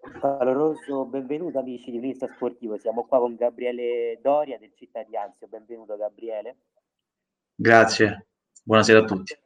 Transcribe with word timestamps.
Caloroso 0.00 1.04
benvenuto 1.04 1.58
amici 1.58 1.90
di 1.90 1.98
Unista 1.98 2.26
Sportivo, 2.26 2.78
siamo 2.78 3.04
qua 3.04 3.18
con 3.18 3.36
Gabriele 3.36 4.18
Doria 4.22 4.58
del 4.58 4.72
Cittadinanzio, 4.74 5.46
benvenuto 5.46 5.94
Gabriele. 5.98 6.56
Grazie, 7.54 8.28
buonasera 8.64 9.00
a 9.00 9.04
tutti. 9.04 9.36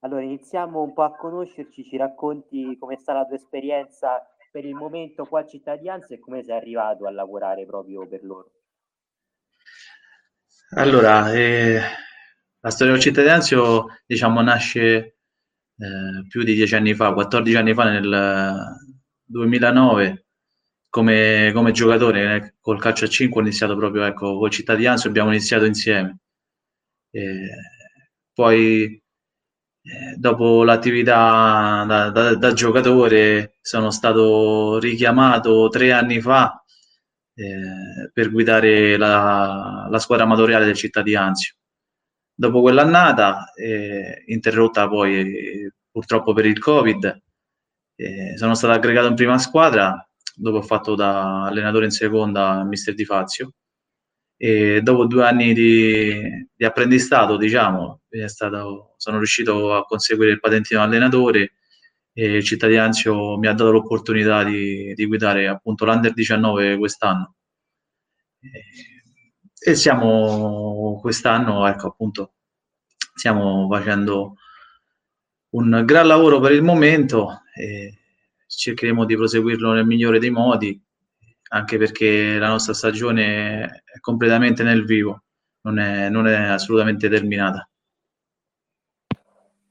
Allora 0.00 0.22
iniziamo 0.22 0.82
un 0.82 0.92
po' 0.92 1.02
a 1.02 1.14
conoscerci, 1.14 1.84
ci 1.84 1.96
racconti 1.96 2.76
come 2.76 2.96
sta 2.96 3.12
la 3.12 3.24
tua 3.24 3.36
esperienza 3.36 4.20
per 4.50 4.64
il 4.64 4.74
momento 4.74 5.24
qua 5.26 5.40
a 5.40 5.46
Cittadinanza 5.46 6.12
e 6.12 6.18
come 6.18 6.42
sei 6.42 6.56
arrivato 6.56 7.06
a 7.06 7.12
lavorare 7.12 7.64
proprio 7.64 8.06
per 8.08 8.24
loro. 8.24 8.50
Allora, 10.70 11.32
eh, 11.32 11.80
la 12.58 12.70
storia 12.70 12.94
del 12.94 13.02
Cittadinanzio 13.02 13.86
diciamo 14.06 14.40
nasce 14.40 15.18
eh, 15.76 16.26
più 16.28 16.42
di 16.42 16.54
dieci 16.54 16.74
anni 16.74 16.94
fa, 16.94 17.12
14 17.12 17.56
anni 17.56 17.74
fa 17.74 17.84
nel 17.84 18.86
2009 19.28 20.26
come, 20.88 21.52
come 21.54 21.72
giocatore 21.72 22.34
eh, 22.36 22.54
col 22.60 22.80
calcio 22.80 23.04
a 23.04 23.08
5 23.08 23.40
ho 23.40 23.44
iniziato 23.44 23.76
proprio 23.76 24.04
ecco, 24.04 24.38
col 24.38 24.50
Cittadinanza, 24.50 25.08
abbiamo 25.08 25.30
iniziato 25.30 25.64
insieme. 25.64 26.18
Eh, 27.10 27.48
poi 28.32 29.02
eh, 29.82 30.14
dopo 30.16 30.64
l'attività 30.64 31.84
da, 31.86 32.10
da, 32.10 32.34
da, 32.36 32.52
giocatore 32.52 33.56
sono 33.60 33.90
stato 33.90 34.78
richiamato 34.78 35.68
tre 35.68 35.92
anni 35.92 36.20
fa 36.20 36.62
eh, 37.34 38.10
per 38.12 38.30
guidare 38.30 38.96
la, 38.96 39.86
la, 39.90 39.98
squadra 39.98 40.24
amatoriale 40.26 40.64
del 40.66 40.74
Cittadinanzio. 40.74 41.54
Dopo 42.34 42.60
quell'annata, 42.60 43.52
eh, 43.54 44.24
interrotta 44.26 44.88
poi 44.88 45.70
purtroppo 45.90 46.32
per 46.32 46.46
il 46.46 46.58
Covid, 46.58 47.22
eh, 48.00 48.36
sono 48.36 48.54
stato 48.54 48.72
aggregato 48.74 49.08
in 49.08 49.16
prima 49.16 49.38
squadra, 49.38 50.08
dopo 50.34 50.58
ho 50.58 50.62
fatto 50.62 50.94
da 50.94 51.46
allenatore 51.46 51.86
in 51.86 51.90
seconda 51.90 52.62
Mister 52.62 52.94
Di 52.94 53.04
Fazio 53.04 53.54
e 54.36 54.80
dopo 54.82 55.06
due 55.06 55.26
anni 55.26 55.52
di, 55.52 56.46
di 56.54 56.64
apprendistato, 56.64 57.36
diciamo, 57.36 58.02
stato, 58.26 58.94
sono 58.96 59.16
riuscito 59.16 59.74
a 59.74 59.84
conseguire 59.84 60.30
il 60.30 60.38
patentino 60.38 60.80
allenatore 60.80 61.54
e 62.12 62.36
il 62.36 62.44
Cittadinanzio 62.44 63.36
mi 63.36 63.48
ha 63.48 63.52
dato 63.52 63.72
l'opportunità 63.72 64.44
di, 64.44 64.94
di 64.94 65.06
guidare 65.06 65.48
appunto 65.48 65.84
l'Under 65.84 66.12
19 66.12 66.78
quest'anno. 66.78 67.34
E, 69.60 69.74
siamo 69.74 70.98
quest'anno, 71.00 71.66
ecco 71.66 71.88
appunto, 71.88 72.34
stiamo 73.14 73.68
facendo 73.68 74.36
un 75.50 75.82
gran 75.84 76.06
lavoro 76.06 76.38
per 76.38 76.52
il 76.52 76.62
momento 76.62 77.42
cercheremo 78.46 79.04
di 79.04 79.16
proseguirlo 79.16 79.72
nel 79.72 79.86
migliore 79.86 80.18
dei 80.18 80.30
modi, 80.30 80.80
anche 81.50 81.78
perché 81.78 82.38
la 82.38 82.48
nostra 82.48 82.74
stagione 82.74 83.82
è 83.84 84.00
completamente 84.00 84.62
nel 84.62 84.84
vivo, 84.84 85.24
non 85.62 85.78
è, 85.78 86.08
non 86.08 86.26
è 86.26 86.48
assolutamente 86.48 87.08
terminata. 87.08 87.68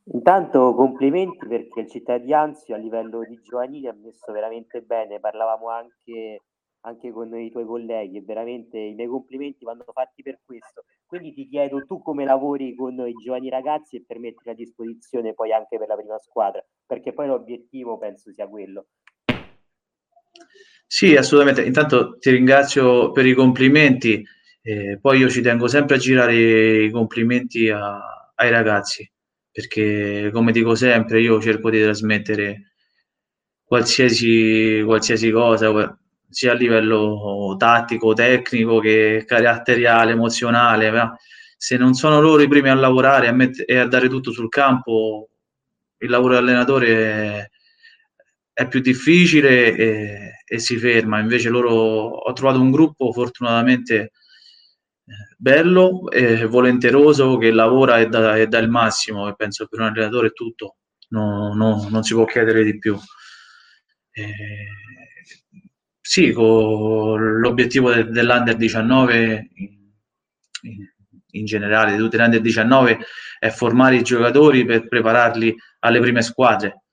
Intanto 0.09 0.73
complimenti 0.73 1.45
perché 1.47 1.81
il 1.81 1.89
Cittadinanzio 1.89 2.75
a 2.75 2.77
livello 2.77 3.25
di 3.25 3.41
giovanili 3.41 3.87
ha 3.87 3.93
messo 3.93 4.31
veramente 4.31 4.81
bene, 4.81 5.19
parlavamo 5.19 5.69
anche 5.69 6.43
anche 6.87 7.11
con 7.11 7.37
i 7.37 7.51
tuoi 7.51 7.65
colleghi 7.65 8.17
e 8.17 8.21
veramente 8.21 8.77
i 8.77 8.93
miei 8.93 9.09
complimenti 9.09 9.65
vanno 9.65 9.85
fatti 9.93 10.23
per 10.23 10.39
questo. 10.43 10.85
Quindi 11.05 11.33
ti 11.33 11.47
chiedo 11.47 11.85
tu 11.85 12.01
come 12.01 12.23
lavori 12.23 12.73
con 12.75 12.97
i 13.07 13.13
giovani 13.13 13.49
ragazzi 13.49 13.97
e 13.97 14.03
per 14.07 14.19
metterli 14.19 14.51
a 14.51 14.55
disposizione 14.55 15.33
poi 15.33 15.51
anche 15.51 15.77
per 15.77 15.87
la 15.87 15.95
prima 15.95 16.17
squadra, 16.19 16.65
perché 16.85 17.13
poi 17.13 17.27
l'obiettivo 17.27 17.97
penso 17.97 18.31
sia 18.31 18.47
quello. 18.47 18.87
Sì, 20.85 21.15
assolutamente. 21.15 21.63
Intanto 21.63 22.17
ti 22.17 22.31
ringrazio 22.31 23.11
per 23.11 23.25
i 23.25 23.33
complimenti, 23.33 24.23
eh, 24.61 24.97
poi 25.01 25.19
io 25.19 25.29
ci 25.29 25.41
tengo 25.41 25.67
sempre 25.67 25.95
a 25.95 25.99
girare 25.99 26.83
i 26.83 26.89
complimenti 26.89 27.69
a, 27.69 28.31
ai 28.35 28.49
ragazzi, 28.49 29.09
perché 29.51 30.29
come 30.31 30.53
dico 30.53 30.75
sempre, 30.75 31.19
io 31.19 31.41
cerco 31.41 31.69
di 31.69 31.81
trasmettere 31.81 32.71
qualsiasi, 33.65 34.81
qualsiasi 34.85 35.29
cosa 35.31 35.99
sia 36.29 36.51
a 36.51 36.55
livello 36.55 37.55
tattico, 37.57 38.13
tecnico 38.13 38.79
che 38.79 39.23
caratteriale, 39.25 40.11
emozionale. 40.11 40.91
Ma 40.91 41.17
se 41.57 41.77
non 41.77 41.93
sono 41.93 42.21
loro 42.21 42.41
i 42.41 42.47
primi 42.47 42.69
a 42.69 42.75
lavorare 42.75 43.27
a 43.27 43.31
met- 43.31 43.63
e 43.65 43.77
a 43.77 43.87
dare 43.87 44.09
tutto 44.09 44.31
sul 44.31 44.49
campo, 44.49 45.29
il 45.99 46.09
lavoro 46.09 46.33
di 46.33 46.39
allenatore 46.39 46.87
è, 46.87 47.49
è 48.53 48.67
più 48.67 48.79
difficile 48.81 49.75
e, 49.75 50.31
e, 50.45 50.59
si 50.59 50.77
ferma. 50.77 51.19
Invece 51.19 51.49
loro 51.49 51.71
ho 51.71 52.33
trovato 52.33 52.61
un 52.61 52.71
gruppo 52.71 53.11
fortunatamente 53.11 53.95
eh, 55.05 55.33
bello 55.37 56.09
e 56.09 56.45
volenteroso 56.45 57.37
che 57.37 57.51
lavora 57.51 57.99
e 57.99 58.07
dà, 58.07 58.37
e 58.37 58.47
dà 58.47 58.59
il 58.59 58.69
massimo 58.69 59.27
e 59.27 59.35
penso 59.35 59.63
che 59.63 59.69
per 59.71 59.79
un 59.81 59.87
allenatore 59.87 60.27
è 60.27 60.33
tutto, 60.33 60.77
no, 61.09 61.53
no, 61.53 61.87
non 61.89 62.03
si 62.03 62.13
può 62.13 62.25
chiedere 62.25 62.63
di 62.63 62.77
più. 62.77 62.97
E 64.11 64.25
sì, 66.07 66.31
con 66.31 67.19
l'obiettivo 67.41 67.91
de- 67.91 68.05
dell'Under 68.05 68.55
19 68.55 69.49
in, 71.31 71.45
generale, 71.45 71.91
di 71.91 71.97
tutte 71.97 72.15
le 72.15 72.23
Under 72.23 72.39
19, 72.39 72.99
è 73.39 73.49
formare 73.49 73.97
i 73.97 74.03
giocatori 74.03 74.63
per 74.63 74.87
prepararli 74.87 75.53
alle 75.79 75.99
prime 75.99 76.21
squadre. 76.21 76.83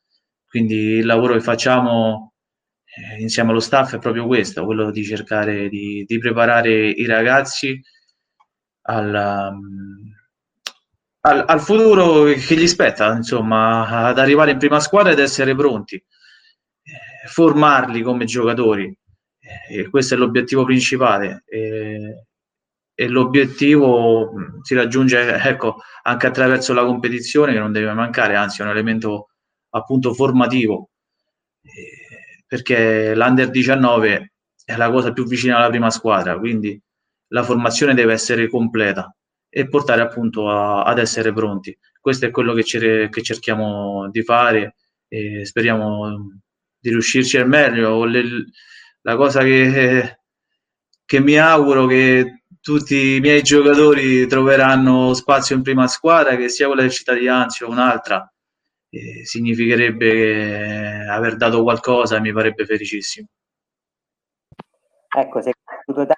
Quindi 0.44 0.74
il 0.74 1.06
lavoro 1.06 1.34
che 1.34 1.40
facciamo 1.42 2.34
eh, 2.86 3.20
insieme 3.20 3.50
allo 3.50 3.60
staff 3.60 3.94
è 3.94 3.98
proprio 4.00 4.26
questo, 4.26 4.64
quello 4.64 4.90
di 4.90 5.04
cercare 5.04 5.68
di, 5.68 6.04
di 6.04 6.18
preparare 6.18 6.72
i 6.90 7.06
ragazzi 7.06 7.80
al, 8.86 9.50
um, 9.52 10.12
al, 11.20 11.44
al, 11.46 11.60
futuro 11.60 12.24
che 12.24 12.56
gli 12.56 12.66
spetta, 12.66 13.14
insomma, 13.14 14.08
ad 14.08 14.18
arrivare 14.18 14.50
in 14.50 14.58
prima 14.58 14.80
squadra 14.80 15.12
ed 15.12 15.20
essere 15.20 15.54
pronti, 15.54 15.94
eh, 15.94 17.28
formarli 17.28 18.02
come 18.02 18.24
giocatori 18.24 18.92
e 19.68 19.88
questo 19.90 20.14
è 20.14 20.16
l'obiettivo 20.16 20.64
principale. 20.64 21.44
E, 21.46 22.26
e 22.94 23.08
l'obiettivo 23.08 24.32
si 24.62 24.74
raggiunge 24.74 25.34
ecco, 25.42 25.78
anche 26.02 26.26
attraverso 26.26 26.72
la 26.72 26.84
competizione 26.84 27.52
che 27.52 27.58
non 27.58 27.72
deve 27.72 27.92
mancare, 27.92 28.36
anzi 28.36 28.60
è 28.60 28.64
un 28.64 28.70
elemento 28.70 29.30
appunto 29.70 30.14
formativo, 30.14 30.90
eh, 31.62 32.44
perché 32.46 33.14
l'Under 33.14 33.50
19 33.50 34.32
è 34.64 34.76
la 34.76 34.90
cosa 34.90 35.12
più 35.12 35.26
vicina 35.26 35.56
alla 35.56 35.68
prima 35.68 35.90
squadra, 35.90 36.38
quindi 36.38 36.80
la 37.28 37.42
formazione 37.42 37.94
deve 37.94 38.12
essere 38.12 38.48
completa 38.48 39.14
e 39.48 39.68
portare 39.68 40.00
appunto 40.00 40.48
a, 40.48 40.84
ad 40.84 40.98
essere 40.98 41.32
pronti. 41.32 41.76
Questo 42.00 42.26
è 42.26 42.30
quello 42.30 42.54
che, 42.54 42.64
cer- 42.64 43.08
che 43.08 43.22
cerchiamo 43.22 44.08
di 44.10 44.22
fare 44.22 44.76
e 45.08 45.44
speriamo 45.44 46.40
di 46.78 46.90
riuscirci 46.90 47.38
al 47.38 47.48
meglio. 47.48 48.04
Le, 48.04 48.22
la 49.04 49.16
cosa 49.16 49.42
che, 49.42 50.20
che 51.04 51.20
mi 51.20 51.36
auguro 51.36 51.86
che 51.86 52.44
tutti 52.60 53.16
i 53.16 53.20
miei 53.20 53.42
giocatori 53.42 54.26
troveranno 54.26 55.12
spazio 55.12 55.54
in 55.54 55.62
prima 55.62 55.86
squadra, 55.86 56.36
che 56.36 56.48
sia 56.48 56.66
quella 56.66 56.82
del 56.82 56.90
Cittadinanzio 56.90 57.66
o 57.66 57.70
un'altra, 57.70 58.26
eh, 58.88 59.26
significherebbe 59.26 61.06
aver 61.06 61.36
dato 61.36 61.62
qualcosa 61.62 62.16
e 62.16 62.20
mi 62.20 62.32
farebbe 62.32 62.64
felicissimo. 62.64 63.28
Ecco, 65.16 65.42
sei 65.42 65.52
tanto 65.84 66.14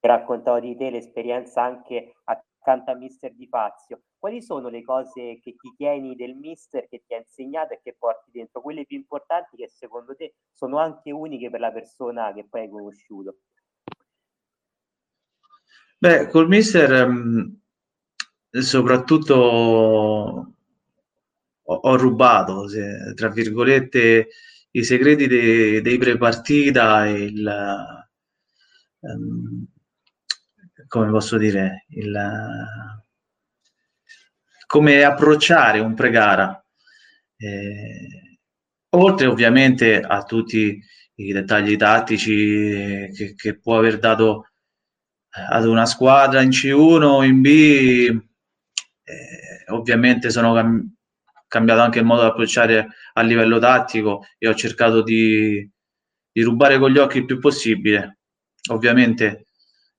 raccontato 0.00 0.60
di 0.60 0.76
te 0.76 0.90
l'esperienza 0.90 1.62
anche 1.62 2.14
accanto 2.24 2.90
a 2.90 2.94
Mister 2.94 3.34
Di 3.34 3.46
Fazio. 3.46 4.00
Quali 4.20 4.42
sono 4.42 4.68
le 4.68 4.84
cose 4.84 5.40
che 5.42 5.56
ti 5.58 5.72
tieni 5.78 6.14
del 6.14 6.34
Mister 6.34 6.86
che 6.90 7.02
ti 7.06 7.14
ha 7.14 7.16
insegnato 7.16 7.72
e 7.72 7.80
che 7.82 7.96
porti 7.98 8.30
dentro? 8.30 8.60
Quelle 8.60 8.84
più 8.84 8.98
importanti 8.98 9.56
che 9.56 9.70
secondo 9.70 10.14
te 10.14 10.34
sono 10.52 10.78
anche 10.78 11.10
uniche 11.10 11.48
per 11.48 11.60
la 11.60 11.72
persona 11.72 12.30
che 12.34 12.46
poi 12.46 12.60
hai 12.60 12.68
conosciuto? 12.68 13.38
Beh, 15.96 16.28
col 16.28 16.48
Mister 16.48 17.08
um, 17.08 17.58
soprattutto 18.50 20.54
ho, 21.62 21.96
rubato, 21.96 22.66
tra 23.14 23.30
virgolette, 23.30 24.28
i 24.72 24.84
segreti 24.84 25.28
dei, 25.28 25.80
dei 25.80 25.96
prepartita 25.96 27.06
e 27.06 27.24
il... 27.24 27.98
Um, 28.98 29.66
come 30.88 31.10
posso 31.10 31.38
dire, 31.38 31.86
il, 31.90 32.12
come 34.70 35.02
approcciare 35.02 35.80
un 35.80 35.94
pre-gara. 35.94 36.64
Eh, 37.36 38.38
oltre 38.90 39.26
ovviamente 39.26 40.00
a 40.00 40.22
tutti 40.22 40.80
i 41.16 41.32
dettagli 41.32 41.76
tattici 41.76 43.10
che, 43.12 43.34
che, 43.34 43.58
può 43.58 43.78
aver 43.78 43.98
dato 43.98 44.46
ad 45.30 45.66
una 45.66 45.86
squadra 45.86 46.40
in 46.40 46.50
C1 46.50 47.24
in 47.24 47.40
B, 47.40 47.46
eh, 47.48 49.72
ovviamente 49.72 50.30
sono 50.30 50.54
cam- 50.54 50.94
cambiato 51.48 51.80
anche 51.80 51.98
il 51.98 52.04
modo 52.04 52.22
di 52.22 52.28
approcciare 52.28 52.86
a 53.14 53.22
livello 53.22 53.58
tattico 53.58 54.24
e 54.38 54.46
ho 54.46 54.54
cercato 54.54 55.02
di, 55.02 55.68
di 56.30 56.42
rubare 56.42 56.78
con 56.78 56.92
gli 56.92 56.98
occhi 56.98 57.18
il 57.18 57.24
più 57.24 57.40
possibile. 57.40 58.18
Ovviamente 58.70 59.46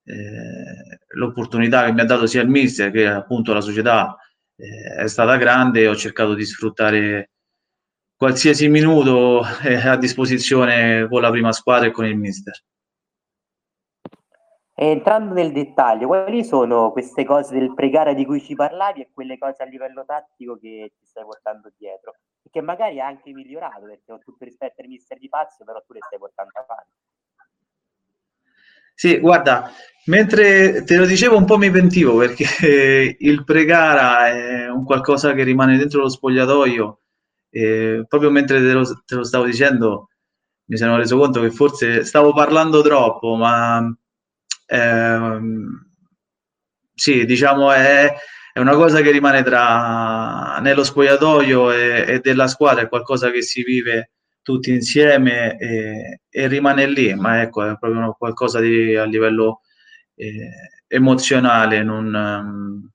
eh, 0.05 0.99
l'opportunità 1.15 1.83
che 1.83 1.91
mi 1.91 1.99
ha 1.99 2.05
dato 2.05 2.25
sia 2.25 2.41
il 2.41 2.47
mister 2.47 2.89
che 2.89 3.05
appunto 3.05 3.51
la 3.51 3.59
società 3.59 4.15
eh, 4.61 5.03
è 5.03 5.07
stata 5.07 5.37
grande 5.37 5.87
ho 5.87 5.95
cercato 5.95 6.35
di 6.35 6.45
sfruttare 6.45 7.31
qualsiasi 8.15 8.69
minuto 8.69 9.41
eh, 9.63 9.75
a 9.75 9.97
disposizione 9.97 11.07
con 11.07 11.21
la 11.21 11.31
prima 11.31 11.51
squadra 11.51 11.87
e 11.87 11.91
con 11.91 12.05
il 12.05 12.15
mister. 12.15 12.53
Entrando 14.73 15.33
nel 15.33 15.51
dettaglio, 15.51 16.07
quali 16.07 16.43
sono 16.43 16.91
queste 16.91 17.23
cose 17.23 17.57
del 17.57 17.73
pregare 17.73 18.15
di 18.15 18.25
cui 18.25 18.39
ci 18.41 18.55
parlavi 18.55 19.01
e 19.01 19.09
quelle 19.11 19.37
cose 19.37 19.61
a 19.63 19.65
livello 19.65 20.05
tattico 20.05 20.57
che 20.57 20.93
ti 20.97 21.05
stai 21.05 21.23
portando 21.23 21.71
dietro? 21.77 22.15
E 22.43 22.49
che 22.49 22.61
magari 22.61 22.99
hai 22.99 23.07
anche 23.07 23.31
migliorato, 23.31 23.85
perché 23.85 24.03
con 24.05 24.19
tutto 24.19 24.45
rispetto 24.45 24.81
al 24.81 24.87
mister 24.87 25.19
di 25.19 25.27
Fazio, 25.27 25.65
però 25.65 25.81
tu 25.85 25.93
le 25.93 25.99
stai 26.05 26.17
portando 26.17 26.51
avanti. 26.53 26.91
Sì, 28.95 29.19
guarda, 29.19 29.71
mentre 30.05 30.83
te 30.83 30.97
lo 30.97 31.05
dicevo 31.05 31.37
un 31.37 31.45
po' 31.45 31.57
mi 31.57 31.69
pentivo 31.71 32.17
perché 32.17 33.15
il 33.19 33.43
pregara 33.43 34.27
è 34.27 34.69
un 34.69 34.83
qualcosa 34.83 35.33
che 35.33 35.43
rimane 35.43 35.77
dentro 35.77 36.01
lo 36.01 36.09
spogliatoio. 36.09 36.99
E 37.49 38.05
proprio 38.07 38.29
mentre 38.31 38.59
te 38.59 38.71
lo, 38.71 39.03
te 39.05 39.15
lo 39.15 39.23
stavo 39.23 39.45
dicendo 39.45 40.07
mi 40.71 40.77
sono 40.77 40.95
reso 40.95 41.17
conto 41.17 41.41
che 41.41 41.51
forse 41.51 42.05
stavo 42.05 42.33
parlando 42.33 42.81
troppo, 42.81 43.35
ma 43.35 43.85
ehm, 44.67 45.91
sì, 46.93 47.25
diciamo 47.25 47.71
è, 47.71 48.13
è, 48.53 48.59
una 48.59 48.75
cosa 48.75 49.01
che 49.01 49.11
rimane 49.11 49.43
tra 49.43 50.59
nello 50.61 50.83
spogliatoio 50.85 51.71
e, 51.71 52.05
e 52.07 52.19
della 52.19 52.47
squadra, 52.47 52.83
è 52.83 52.87
qualcosa 52.87 53.31
che 53.31 53.41
si 53.41 53.63
vive 53.63 54.11
tutti 54.41 54.71
insieme 54.71 55.57
e, 55.57 56.21
e, 56.29 56.47
rimane 56.47 56.87
lì, 56.87 57.13
ma 57.15 57.41
ecco, 57.41 57.63
è 57.63 57.77
proprio 57.77 58.15
qualcosa 58.17 58.61
di, 58.61 58.95
a 58.95 59.03
livello 59.03 59.61
eh, 60.21 60.49
emozionale, 60.87 61.81
non, 61.83 62.13
ehm, 62.13 62.89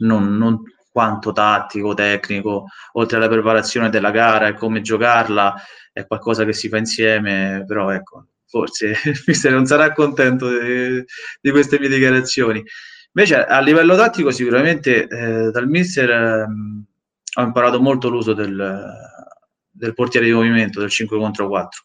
non, 0.00 0.36
non, 0.36 0.62
quanto 0.90 1.32
tattico, 1.32 1.94
tecnico, 1.94 2.66
oltre 2.92 3.16
alla 3.18 3.28
preparazione 3.28 3.90
della 3.90 4.10
gara 4.10 4.48
e 4.48 4.54
come 4.54 4.80
giocarla, 4.80 5.54
è 5.92 6.06
qualcosa 6.06 6.44
che 6.44 6.52
si 6.54 6.68
fa 6.68 6.78
insieme, 6.78 7.64
però 7.66 7.90
ecco, 7.90 8.28
forse 8.46 8.98
il 9.04 9.22
mister 9.26 9.52
non 9.52 9.66
sarà 9.66 9.92
contento 9.92 10.48
di, 10.48 11.04
di, 11.40 11.50
queste 11.50 11.78
mie 11.78 11.88
dichiarazioni. 11.88 12.62
Invece 13.12 13.44
a 13.44 13.60
livello 13.60 13.96
tattico 13.96 14.30
sicuramente 14.30 15.06
eh, 15.06 15.50
dal 15.50 15.68
mister 15.68 16.10
eh, 16.10 16.46
ho 17.38 17.42
imparato 17.42 17.80
molto 17.80 18.08
l'uso 18.08 18.32
del, 18.32 18.94
del 19.70 19.94
portiere 19.94 20.26
di 20.26 20.32
movimento, 20.32 20.80
del 20.80 20.90
5 20.90 21.18
contro 21.18 21.48
4. 21.48 21.84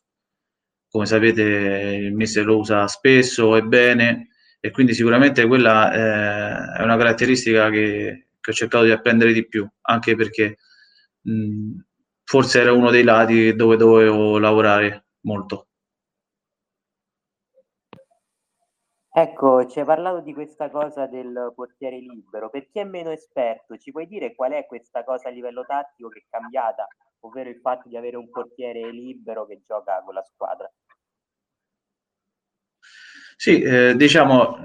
Come 0.89 1.05
sapete 1.05 1.41
il 1.41 2.13
mister 2.13 2.45
lo 2.45 2.57
usa 2.57 2.87
spesso 2.87 3.55
e 3.55 3.61
bene 3.63 4.30
e 4.61 4.69
quindi 4.71 4.93
sicuramente 4.93 5.47
quella 5.47 5.91
eh, 5.91 6.79
è 6.79 6.83
una 6.83 6.95
caratteristica 6.95 7.69
che, 7.71 8.27
che, 8.39 8.51
ho 8.51 8.53
cercato 8.53 8.83
di 8.83 8.91
apprendere 8.91 9.33
di 9.33 9.47
più, 9.47 9.67
anche 9.81 10.15
perché 10.15 10.57
mh, 11.21 11.79
forse 12.23 12.61
era 12.61 12.71
uno 12.71 12.91
dei 12.91 13.03
lati 13.03 13.55
dove 13.55 13.75
dovevo 13.75 14.37
lavorare 14.37 15.05
molto. 15.21 15.65
Ecco, 19.13 19.67
ci 19.67 19.79
hai 19.79 19.85
parlato 19.85 20.21
di 20.21 20.33
questa 20.33 20.69
cosa 20.69 21.07
del 21.07 21.51
portiere 21.53 21.97
libero. 21.97 22.49
Per 22.49 22.69
chi 22.69 22.79
è 22.79 22.85
meno 22.85 23.09
esperto, 23.09 23.77
ci 23.77 23.91
puoi 23.91 24.07
dire 24.07 24.35
qual 24.35 24.51
è 24.51 24.65
questa 24.67 25.03
cosa 25.03 25.27
a 25.27 25.31
livello 25.31 25.65
tattico 25.65 26.07
che 26.07 26.19
è 26.19 26.23
cambiata 26.29 26.87
ovvero 27.21 27.49
il 27.49 27.59
fatto 27.59 27.89
di 27.89 27.97
avere 27.97 28.17
un 28.17 28.29
portiere 28.29 28.91
libero 28.91 29.45
che 29.45 29.61
gioca 29.65 30.01
con 30.03 30.13
la 30.13 30.23
squadra. 30.23 30.71
Sì, 33.41 33.59
eh, 33.59 33.95
diciamo, 33.95 34.59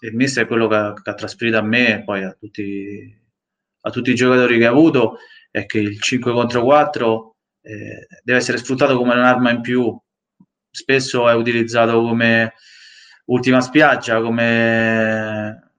il 0.00 0.14
mister 0.14 0.44
è 0.44 0.46
quello 0.46 0.68
che, 0.68 0.92
che, 1.02 1.10
ha 1.10 1.14
trasferito 1.14 1.56
a 1.56 1.62
me 1.62 1.94
e 1.94 2.04
poi 2.04 2.24
a 2.24 2.32
tutti, 2.38 3.18
a 3.80 3.90
tutti, 3.90 4.10
i 4.10 4.14
giocatori 4.14 4.58
che 4.58 4.66
ha 4.66 4.68
avuto, 4.68 5.16
è 5.50 5.64
che 5.64 5.78
il 5.78 5.98
5 5.98 6.30
contro 6.30 6.62
4 6.62 7.36
eh, 7.62 8.06
deve 8.22 8.38
essere 8.38 8.58
sfruttato 8.58 8.98
come 8.98 9.14
un'arma 9.14 9.50
in 9.50 9.62
più, 9.62 9.98
spesso 10.70 11.26
è 11.26 11.32
utilizzato 11.32 12.02
come 12.02 12.52
ultima 13.28 13.62
spiaggia, 13.62 14.20
come 14.20 15.70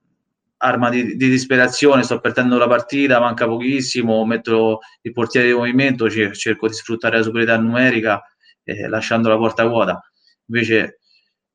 arma 0.56 0.90
di, 0.90 1.14
di, 1.14 1.28
disperazione, 1.28 2.02
sto 2.02 2.18
perdendo 2.18 2.58
la 2.58 2.66
partita, 2.66 3.20
manca 3.20 3.46
pochissimo, 3.46 4.24
metto 4.24 4.80
il 5.02 5.12
portiere 5.12 5.46
di 5.46 5.54
movimento, 5.54 6.10
cerco 6.10 6.66
di 6.66 6.74
sfruttare 6.74 7.18
la 7.18 7.22
superiorità 7.22 7.60
numerica 7.60 8.20
eh, 8.64 8.88
lasciando 8.88 9.28
la 9.28 9.36
porta 9.36 9.64
vuota. 9.66 10.02
Invece 10.46 10.98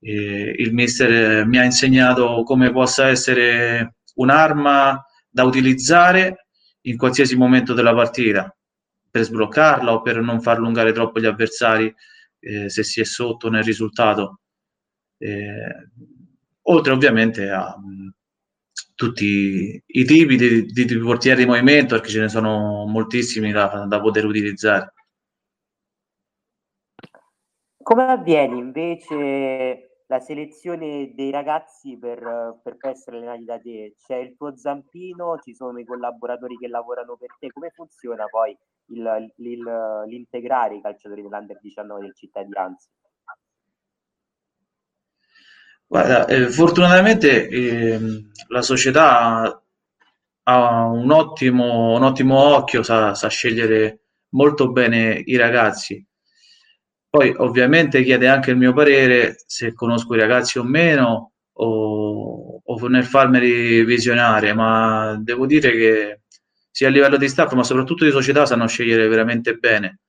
eh, 0.03 0.55
il 0.57 0.73
mister 0.73 1.45
mi 1.45 1.57
ha 1.57 1.63
insegnato 1.63 2.43
come 2.43 2.71
possa 2.71 3.07
essere 3.07 3.95
un'arma 4.15 5.03
da 5.29 5.43
utilizzare 5.43 6.47
in 6.81 6.97
qualsiasi 6.97 7.37
momento 7.37 7.73
della 7.73 7.93
partita 7.93 8.53
per 9.09 9.23
sbloccarla 9.23 9.93
o 9.93 10.01
per 10.01 10.19
non 10.19 10.41
far 10.41 10.57
allungare 10.57 10.91
troppo 10.91 11.19
gli 11.19 11.25
avversari 11.25 11.93
eh, 12.39 12.69
se 12.69 12.83
si 12.83 12.99
è 12.99 13.05
sotto 13.05 13.49
nel 13.49 13.63
risultato. 13.63 14.39
Eh, 15.17 15.89
oltre 16.63 16.91
ovviamente 16.91 17.49
a 17.49 17.75
tutti 18.95 19.81
i 19.85 20.03
tipi 20.03 20.35
di, 20.35 20.65
di, 20.65 20.85
di, 20.85 20.97
portieri 20.97 21.43
di 21.43 21.49
movimento, 21.49 21.95
perché 21.95 22.09
ce 22.09 22.19
ne 22.21 22.29
sono 22.29 22.85
moltissimi 22.85 23.51
da, 23.51 23.85
da 23.87 24.01
poter 24.01 24.25
utilizzare. 24.25 24.93
Come 27.81 28.03
avviene 28.03 28.57
invece 28.57 29.92
la 30.13 30.19
selezione 30.19 31.11
dei 31.15 31.31
ragazzi 31.31 31.97
per, 31.97 32.59
per 32.61 32.77
essere 32.81 33.17
allenati 33.17 33.45
da 33.45 33.57
te? 33.57 33.95
C'è 33.97 34.17
il 34.17 34.35
tuo 34.37 34.55
zampino, 34.55 35.39
ci 35.39 35.55
sono 35.55 35.79
i 35.79 35.85
collaboratori 35.85 36.55
che 36.57 36.67
lavorano 36.67 37.17
per 37.17 37.35
te, 37.39 37.51
come 37.51 37.71
funziona 37.73 38.25
poi 38.27 38.55
il, 38.87 39.33
il, 39.37 40.03
l'integrare 40.05 40.75
i 40.75 40.81
calciatori 40.81 41.23
dell'Under 41.23 41.57
19 41.59 42.01
del 42.01 42.15
cittadinanza? 42.15 42.89
Guarda, 45.87 46.25
eh, 46.27 46.47
fortunatamente 46.47 47.47
eh, 47.47 47.99
la 48.49 48.61
società 48.61 49.63
ha 50.43 50.85
un 50.85 51.11
ottimo, 51.11 51.95
un 51.95 52.03
ottimo 52.03 52.55
occhio, 52.55 52.83
sa, 52.83 53.15
sa, 53.15 53.29
scegliere 53.29 54.01
molto 54.29 54.71
bene 54.71 55.21
i 55.25 55.37
ragazzi. 55.37 56.05
Poi 57.15 57.31
ovviamente 57.37 58.01
chiede 58.01 58.27
anche 58.27 58.49
il 58.49 58.57
mio 58.57 58.73
parere 58.73 59.35
se 59.45 59.71
conosco 59.75 60.15
i 60.15 60.19
ragazzi 60.19 60.57
o 60.57 60.63
meno 60.63 61.33
o, 61.51 62.59
o 62.63 62.87
nel 62.87 63.05
farmeli 63.05 63.85
visionare, 63.85 64.51
ma 64.53 65.15
devo 65.21 65.45
dire 65.45 65.71
che 65.73 66.21
sia 66.71 66.87
a 66.87 66.89
livello 66.89 67.17
di 67.17 67.29
staff 67.29 67.53
ma 67.53 67.63
soprattutto 67.63 68.03
di 68.03 68.09
società 68.09 68.47
sanno 68.47 68.65
scegliere 68.65 69.07
veramente 69.07 69.53
bene. 69.57 69.99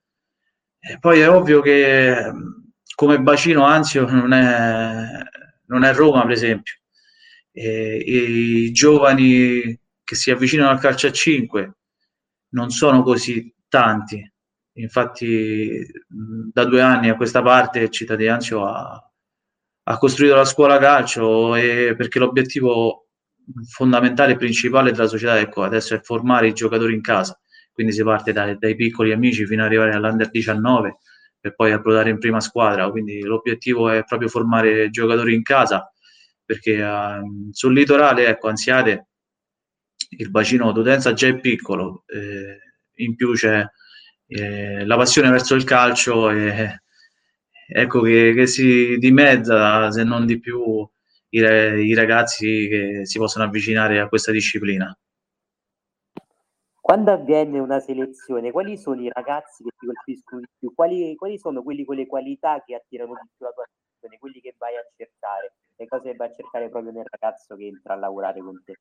E 0.80 0.98
poi 0.98 1.20
è 1.20 1.28
ovvio 1.28 1.60
che 1.60 2.32
come 2.94 3.20
bacino 3.20 3.66
Anzio 3.66 4.08
non 4.08 4.32
è, 4.32 5.22
non 5.66 5.84
è 5.84 5.92
Roma 5.92 6.22
per 6.22 6.30
esempio. 6.30 6.74
E, 7.52 7.96
I 7.98 8.72
giovani 8.72 9.78
che 10.02 10.14
si 10.14 10.30
avvicinano 10.30 10.70
al 10.70 10.80
calcio 10.80 11.08
a 11.08 11.12
5 11.12 11.74
non 12.54 12.70
sono 12.70 13.02
così 13.02 13.54
tanti. 13.68 14.26
Infatti, 14.76 15.86
da 16.08 16.64
due 16.64 16.80
anni 16.80 17.08
a 17.08 17.16
questa 17.16 17.42
parte 17.42 17.90
Cittadinanzio 17.90 18.66
ha, 18.66 19.12
ha 19.84 19.98
costruito 19.98 20.34
la 20.34 20.44
scuola 20.44 20.78
calcio 20.78 21.54
e 21.54 21.94
perché 21.96 22.18
l'obiettivo 22.18 23.08
fondamentale 23.68 24.32
e 24.32 24.36
principale 24.36 24.90
della 24.90 25.06
società 25.06 25.38
ecco, 25.38 25.62
adesso 25.62 25.94
è 25.94 26.00
formare 26.00 26.48
i 26.48 26.52
giocatori 26.52 26.94
in 26.94 27.02
casa. 27.02 27.38
Quindi 27.72 27.92
si 27.92 28.02
parte 28.02 28.32
dai, 28.32 28.56
dai 28.58 28.74
piccoli 28.74 29.12
amici 29.12 29.46
fino 29.46 29.62
ad 29.62 29.68
arrivare 29.68 29.92
all'Under 29.92 30.30
19 30.30 30.98
per 31.38 31.54
poi 31.54 31.72
approdare 31.72 32.10
in 32.10 32.18
prima 32.18 32.40
squadra. 32.40 32.90
Quindi 32.90 33.20
l'obiettivo 33.20 33.90
è 33.90 34.02
proprio 34.04 34.28
formare 34.28 34.90
giocatori 34.90 35.34
in 35.34 35.42
casa, 35.42 35.92
perché 36.44 36.82
uh, 36.82 37.50
sul 37.52 37.74
litorale, 37.74 38.26
ecco, 38.26 38.48
Anziate, 38.48 39.08
il 40.16 40.30
bacino 40.30 40.72
d'utenza 40.72 41.12
già 41.12 41.26
è 41.26 41.38
piccolo, 41.38 42.04
eh, 42.06 42.58
in 43.02 43.14
più 43.16 43.32
c'è 43.32 43.64
eh, 44.26 44.84
la 44.84 44.96
passione 44.96 45.30
verso 45.30 45.54
il 45.54 45.64
calcio 45.64 46.30
e 46.30 46.80
ecco 47.68 48.00
che, 48.02 48.32
che, 48.34 48.46
si 48.46 48.96
dimezza, 48.98 49.90
se 49.90 50.04
non 50.04 50.26
di 50.26 50.38
più, 50.38 50.88
i, 51.30 51.38
i 51.38 51.94
ragazzi 51.94 52.68
che 52.68 53.06
si 53.06 53.18
possono 53.18 53.44
avvicinare 53.44 54.00
a 54.00 54.08
questa 54.08 54.32
disciplina. 54.32 54.96
Quando 56.80 57.12
avviene 57.12 57.58
una 57.58 57.80
selezione, 57.80 58.50
quali 58.50 58.76
sono 58.76 59.00
i 59.00 59.10
ragazzi 59.10 59.62
che 59.62 59.70
ti 59.78 59.86
colpiscono 59.86 60.40
di 60.40 60.48
più? 60.58 60.74
Quali, 60.74 61.14
quali 61.16 61.38
sono 61.38 61.62
quelli 61.62 61.82
con 61.82 61.96
le 61.96 62.06
qualità 62.06 62.62
che 62.62 62.74
attirano 62.74 63.14
di 63.14 63.28
più 63.34 63.46
la 63.46 63.52
tua 63.52 63.64
attenzione? 63.64 64.18
Quelli 64.18 64.40
che 64.42 64.54
vai 64.58 64.76
a 64.76 64.84
cercare? 64.94 65.54
Le 65.76 65.86
cose 65.86 66.10
che 66.10 66.16
vai 66.16 66.28
a 66.28 66.34
cercare 66.34 66.68
proprio 66.68 66.92
nel 66.92 67.06
ragazzo 67.10 67.56
che 67.56 67.64
entra 67.64 67.94
a 67.94 67.96
lavorare 67.96 68.40
con 68.40 68.62
te? 68.62 68.74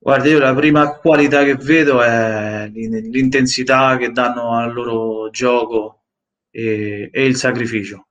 Guarda, 0.00 0.28
io 0.28 0.38
la 0.38 0.54
prima 0.54 0.96
qualità 0.98 1.42
che 1.44 1.56
vedo 1.56 2.00
è 2.02 2.68
l'intensità 2.72 3.96
che 3.96 4.10
danno 4.10 4.54
al 4.56 4.72
loro 4.72 5.28
gioco 5.30 6.04
e, 6.50 7.10
e 7.12 7.24
il 7.26 7.36
sacrificio. 7.36 8.08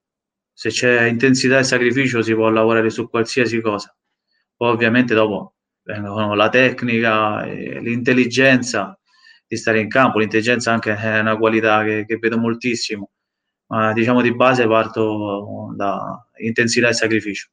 Se 0.52 0.70
c'è 0.70 1.04
intensità 1.04 1.60
e 1.60 1.64
sacrificio 1.64 2.22
si 2.22 2.34
può 2.34 2.50
lavorare 2.50 2.90
su 2.90 3.10
qualsiasi 3.10 3.62
cosa. 3.62 3.96
Poi 4.56 4.70
ovviamente 4.70 5.14
dopo 5.14 5.56
vengono 5.84 6.36
la 6.36 6.50
tecnica, 6.50 7.44
l'intelligenza 7.46 9.00
di 9.48 9.56
stare 9.56 9.80
in 9.80 9.88
campo, 9.88 10.20
l'intelligenza 10.20 10.74
anche 10.74 10.96
è 10.96 11.20
una 11.20 11.38
qualità 11.38 11.84
che, 11.84 12.06
che 12.06 12.18
vedo 12.18 12.38
moltissimo, 12.38 13.12
ma 13.68 13.94
diciamo 13.94 14.22
di 14.22 14.36
base 14.36 14.68
parto 14.68 15.74
da 15.76 16.28
intensità 16.40 16.90
e 16.90 16.94
sacrificio. 16.94 17.50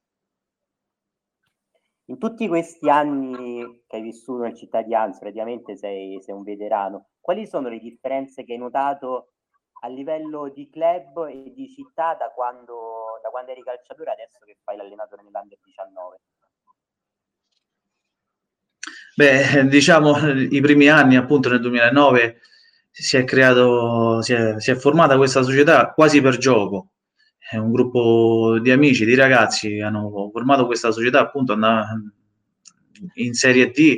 In 2.07 2.19
tutti 2.19 2.47
questi 2.47 2.87
anni 2.87 3.83
che 3.87 3.95
hai 3.95 4.01
vissuto 4.03 4.43
nel 4.43 4.55
cittadinanza, 4.55 5.19
praticamente 5.19 5.75
sei, 5.75 6.21
sei 6.21 6.35
un 6.35 6.43
veterano, 6.43 7.07
quali 7.19 7.47
sono 7.47 7.67
le 7.67 7.79
differenze 7.79 8.43
che 8.43 8.53
hai 8.53 8.59
notato 8.59 9.31
a 9.81 9.87
livello 9.87 10.49
di 10.49 10.69
club 10.69 11.27
e 11.27 11.51
di 11.53 11.67
città 11.67 12.15
da 12.15 12.29
quando, 12.29 13.19
da 13.23 13.29
quando 13.29 13.51
eri 13.51 13.63
calciatore 13.63 14.11
adesso 14.11 14.37
che 14.45 14.57
fai 14.63 14.77
l'allenatore 14.77 15.23
nell'Under 15.23 15.57
19? 15.63 16.19
Beh, 19.15 19.67
diciamo, 19.67 20.15
i 20.51 20.61
primi 20.61 20.89
anni, 20.89 21.15
appunto 21.15 21.49
nel 21.49 21.61
2009, 21.61 22.39
si 22.91 23.17
è 23.17 23.23
creato, 23.23 24.21
si 24.21 24.33
è, 24.33 24.59
si 24.59 24.71
è 24.71 24.75
formata 24.75 25.17
questa 25.17 25.41
società 25.41 25.91
quasi 25.91 26.21
per 26.21 26.37
gioco, 26.37 26.89
un 27.51 27.71
gruppo 27.71 28.59
di 28.59 28.71
amici, 28.71 29.05
di 29.05 29.15
ragazzi 29.15 29.79
hanno 29.79 30.29
formato 30.31 30.65
questa 30.65 30.91
società 30.91 31.19
appunto 31.19 31.53
andavamo 31.53 32.11
in 33.15 33.33
Serie 33.33 33.69
D 33.69 33.97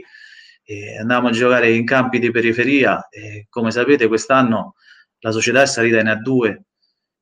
e 0.64 0.98
andavamo 1.00 1.30
a 1.30 1.32
giocare 1.32 1.72
in 1.72 1.86
campi 1.86 2.20
di 2.20 2.30
periferia 2.30 3.08
e 3.10 3.48
come 3.50 3.72
sapete 3.72 4.08
quest'anno 4.08 4.76
la 5.20 5.32
società 5.32 5.62
è 5.62 5.66
salita 5.66 6.00
in 6.00 6.08
A2 6.08 6.58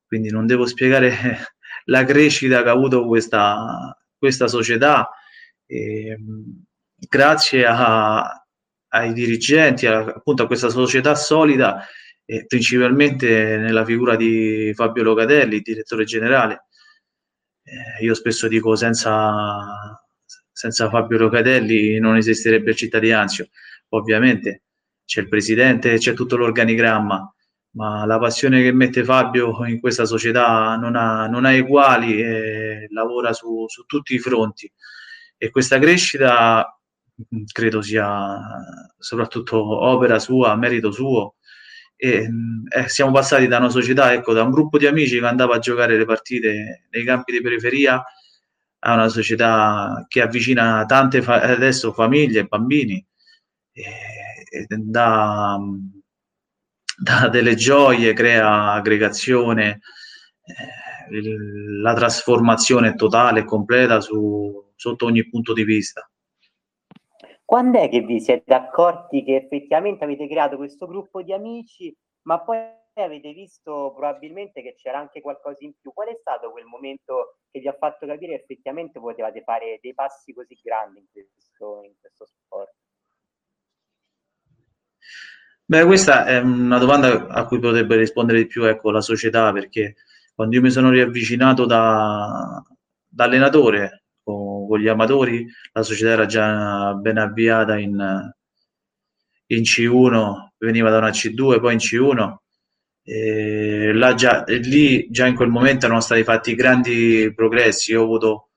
quindi 0.08 0.30
non 0.30 0.48
devo 0.48 0.66
spiegare 0.66 1.14
la 1.86 2.04
crescita 2.04 2.64
che 2.64 2.70
ha 2.70 2.72
avuto 2.72 3.06
questa, 3.06 3.96
questa 4.18 4.48
società 4.48 5.10
e, 5.66 6.18
grazie 6.98 7.66
a, 7.66 8.46
ai 8.88 9.14
dirigenti 9.14 9.86
a, 9.86 10.00
appunto 10.00 10.44
a 10.44 10.48
questa 10.48 10.70
società 10.70 11.16
solida 11.16 11.86
e 12.26 12.46
principalmente 12.48 13.58
nella 13.58 13.86
figura 13.86 14.16
di 14.16 14.72
Fabio 14.74 15.04
Locatelli, 15.04 15.62
direttore 15.62 16.06
generale. 16.06 16.66
Eh, 17.64 18.04
io 18.04 18.14
spesso 18.16 18.48
dico 18.48 18.76
senza, 18.76 20.04
senza 20.52 20.90
Fabio 20.90 21.18
Locatelli 21.20 22.00
non 22.00 22.18
esisterebbe 22.18 22.72
il 22.72 22.76
Cittadinanzio. 22.76 23.50
Ovviamente 23.90 24.64
c'è 25.06 25.22
il 25.22 25.30
presidente, 25.30 25.98
c'è 25.98 26.14
tutto 26.14 26.36
l'organigramma, 26.36 27.34
ma 27.76 28.06
la 28.06 28.18
passione 28.20 28.62
che 28.64 28.72
mette 28.72 29.04
Fabio 29.04 29.66
in 29.66 29.80
questa 29.80 30.06
società 30.06 30.76
non 30.78 30.96
ha, 30.96 31.28
non 31.28 31.46
ha 31.46 31.54
eguali 31.54 32.22
e 32.22 32.88
lavora 32.90 33.34
su, 33.34 33.66
su 33.68 33.84
tutti 33.86 34.16
i 34.16 34.20
fronti. 34.20 34.72
E 35.38 35.50
questa 35.52 35.78
crescita 35.78 36.80
credo 37.52 37.82
sia 37.82 38.40
soprattutto 38.98 39.58
opera 39.58 40.20
sua, 40.20 40.56
merito 40.56 40.92
suo, 40.92 41.35
e 41.96 42.30
eh, 42.70 42.90
siamo 42.90 43.12
passati 43.12 43.48
da 43.48 43.58
una 43.58 43.70
società, 43.70 44.14
ecco, 44.14 44.34
da 44.34 44.44
un 44.44 44.52
gruppo 44.52 44.78
di 44.78 44.86
amici 44.86 45.20
che 45.20 45.26
andava 45.26 45.56
a 45.56 45.60
giocare 45.60 45.98
le 45.98 46.06
partite 46.06 46.88
nei 46.90 47.04
campi 47.04 47.32
di 47.32 47.42
periferia 47.42 48.04
a 48.80 48.94
una 48.94 49.08
società 49.08 50.06
che 50.08 50.22
avvicina 50.22 50.86
tante 50.86 51.22
fa- 51.22 51.42
adesso 51.42 51.94
famiglie 51.94 52.46
bambini 52.46 53.04
e, 53.72 53.84
e 54.50 54.66
da, 54.70 55.58
da, 56.98 57.28
delle 57.30 57.56
gioie, 57.56 58.14
crea 58.14 58.74
aggregazione, 58.74 59.80
eh, 60.44 61.82
la 61.82 61.94
trasformazione 61.94 62.96
totale 62.96 63.42
e 63.42 63.46
completa 63.46 64.02
su, 64.02 64.72
sotto 64.76 65.06
ogni 65.06 65.28
punto 65.28 65.54
di 65.54 65.64
vista. 65.64 66.10
Quando 67.46 67.80
è 67.80 67.90
che 67.90 68.02
vi 68.02 68.20
siete 68.20 68.56
accorti 68.56 69.24
che 69.24 69.36
effettivamente 69.36 70.04
avete 70.04 70.28
creato 70.28 70.58
questo 70.58 70.88
gruppo 70.88 71.22
di 71.22 71.32
amici, 71.32 71.96
ma 72.24 72.42
poi 72.42 72.58
avete 72.96 73.34
visto 73.34 73.94
probabilmente 73.96 74.64
che 74.64 74.74
c'era 74.76 74.98
anche 74.98 75.22
qualcosa 75.22 75.64
in 75.64 75.74
più? 75.80 75.94
Qual 75.94 76.08
è 76.08 76.18
stato 76.20 76.50
quel 76.50 76.66
momento 76.66 77.38
che 77.52 77.60
vi 77.60 77.68
ha 77.68 77.78
fatto 77.78 78.08
capire 78.08 78.36
che 78.36 78.42
effettivamente 78.42 79.00
potevate 79.00 79.44
fare 79.44 79.78
dei 79.80 79.94
passi 79.94 80.34
così 80.34 80.58
grandi 80.62 81.00
in 81.00 81.06
questo, 81.12 81.82
in 81.84 81.94
questo 82.00 82.26
sport? 82.26 82.74
Beh, 85.66 85.86
questa 85.86 86.26
è 86.26 86.40
una 86.40 86.80
domanda 86.80 87.28
a 87.28 87.46
cui 87.46 87.60
potrebbe 87.60 87.96
rispondere 87.96 88.40
di 88.40 88.48
più 88.48 88.64
ecco, 88.64 88.90
la 88.90 89.02
società, 89.02 89.52
perché 89.52 89.96
quando 90.34 90.56
io 90.56 90.62
mi 90.62 90.72
sono 90.72 90.90
riavvicinato 90.90 91.66
da, 91.66 92.64
da 93.08 93.24
allenatore 93.24 94.05
con, 94.68 94.80
gli 94.80 94.88
amatori, 94.88 95.46
la 95.74 95.84
società 95.84 96.12
era 96.12 96.26
già 96.26 96.94
ben 96.94 97.18
avviata 97.18 97.78
in, 97.78 98.32
in 99.48 99.62
C1, 99.62 100.48
veniva 100.58 100.90
da 100.90 100.98
una 100.98 101.10
C2, 101.10 101.60
poi 101.60 101.74
in 101.74 101.80
C1. 101.80 102.36
E 103.08 104.14
già, 104.16 104.44
e 104.46 104.56
lì 104.58 105.08
già 105.10 105.28
in 105.28 105.36
quel 105.36 105.50
momento 105.50 105.86
erano 105.86 106.02
stati 106.02 106.24
fatti 106.24 106.56
grandi 106.56 107.32
progressi. 107.36 107.92
Io 107.92 108.02
ho 108.02 108.04
avuto 108.04 108.50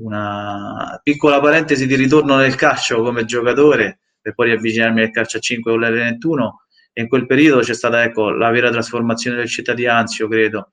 una 0.00 1.00
piccola 1.02 1.40
parentesi 1.40 1.86
di 1.86 1.96
ritorno 1.96 2.36
nel 2.36 2.54
calcio 2.54 3.02
come 3.02 3.24
giocatore 3.24 4.00
per 4.20 4.34
poi 4.34 4.50
riavvicinarmi 4.50 5.02
al 5.02 5.10
calcio 5.10 5.38
a 5.38 5.40
5 5.40 5.72
con 5.72 5.80
l'R21 5.80 6.50
e 6.92 7.02
in 7.02 7.08
quel 7.08 7.26
periodo 7.26 7.60
c'è 7.60 7.74
stata 7.74 8.02
ecco, 8.02 8.30
la 8.30 8.50
vera 8.50 8.70
trasformazione 8.70 9.36
del 9.36 9.48
città 9.48 9.72
di 9.72 9.86
Anzio, 9.86 10.26
credo, 10.26 10.72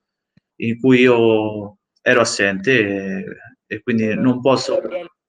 in 0.56 0.78
cui 0.80 1.00
io 1.00 1.78
ero 2.02 2.20
assente 2.20 3.24
e, 3.66 3.82
quindi 3.82 4.14
non 4.14 4.40
posso... 4.40 4.80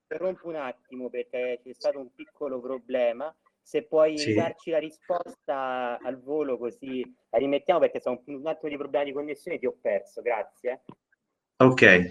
Interrompo 0.10 0.48
un 0.48 0.56
attimo 0.56 1.10
perché 1.10 1.60
c'è 1.62 1.74
stato 1.74 2.00
un 2.00 2.14
piccolo 2.16 2.62
problema. 2.62 3.34
Se 3.62 3.84
puoi 3.84 4.18
sì. 4.18 4.34
darci 4.34 4.70
la 4.70 4.80
risposta 4.80 6.00
al 6.02 6.22
volo 6.22 6.58
così 6.58 7.04
la 7.30 7.38
rimettiamo 7.38 7.82
perché 7.82 8.00
sono 8.00 8.22
un 8.28 8.48
attimo 8.48 8.72
di 8.72 8.78
problemi 8.78 9.06
di 9.06 9.12
connessione 9.12 9.60
ti 9.60 9.66
ho 9.66 9.76
perso, 9.82 10.22
grazie. 10.22 10.84
Ok. 11.58 12.10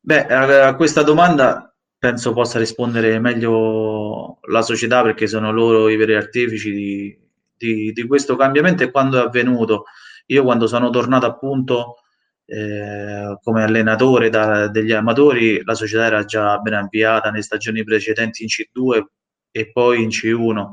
Beh, 0.00 0.26
a 0.26 0.76
questa 0.76 1.02
domanda 1.02 1.74
penso 1.98 2.34
possa 2.34 2.58
rispondere 2.58 3.18
meglio 3.18 4.38
la 4.48 4.60
società 4.60 5.02
perché 5.02 5.26
sono 5.26 5.50
loro 5.50 5.88
i 5.88 5.96
veri 5.96 6.14
artefici 6.14 6.70
di, 6.70 7.18
di, 7.56 7.92
di 7.92 8.06
questo 8.06 8.36
cambiamento 8.36 8.82
e 8.82 8.90
quando 8.90 9.18
è 9.18 9.24
avvenuto. 9.24 9.84
Io 10.26 10.42
quando 10.42 10.66
sono 10.66 10.90
tornato 10.90 11.24
appunto 11.24 12.02
eh, 12.46 13.38
come 13.42 13.62
allenatore 13.64 14.30
da, 14.30 14.68
degli 14.68 14.92
amatori, 14.92 15.62
la 15.64 15.74
società 15.74 16.06
era 16.06 16.24
già 16.24 16.58
ben 16.58 16.74
avviata 16.74 17.30
nelle 17.30 17.42
stagioni 17.42 17.82
precedenti 17.84 18.42
in 18.42 18.48
C2 18.48 19.04
e 19.50 19.70
poi 19.72 20.02
in 20.02 20.08
C1. 20.08 20.70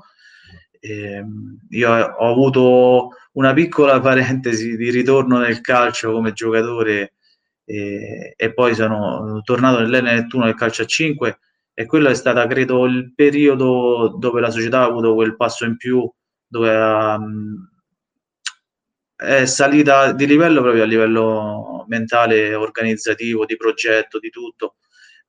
Eh, 0.80 1.24
io 1.70 1.92
ho 1.92 2.32
avuto 2.32 3.10
una 3.34 3.54
piccola 3.54 4.00
parentesi 4.00 4.76
di 4.78 4.92
ritorno 4.92 5.40
nel 5.40 5.62
calcio 5.62 6.12
come 6.12 6.34
giocatore 6.34 7.14
e, 7.66 8.34
e 8.36 8.54
poi 8.54 8.76
sono 8.76 9.42
tornato 9.44 9.80
nell'N1 9.80 10.44
del 10.44 10.56
calcio 10.56 10.84
a 10.84 10.86
5 10.86 11.40
e 11.74 11.86
quello 11.86 12.10
è 12.10 12.14
stato 12.14 12.46
credo 12.48 12.86
il 12.86 13.14
periodo 13.16 14.16
dove 14.20 14.42
la 14.42 14.52
società 14.52 14.82
ha 14.82 14.86
avuto 14.86 15.16
quel 15.16 15.36
passo 15.36 15.66
in 15.66 15.78
più 15.78 16.08
dove 16.46 16.76
ha, 16.76 17.18
è 19.16 19.46
salita 19.46 20.12
di 20.14 20.26
livello 20.26 20.62
proprio 20.62 20.84
a 20.84 20.86
livello 20.86 21.86
mentale, 21.88 22.54
organizzativo, 22.56 23.46
di 23.46 23.56
progetto, 23.56 24.20
di 24.20 24.30
tutto, 24.30 24.76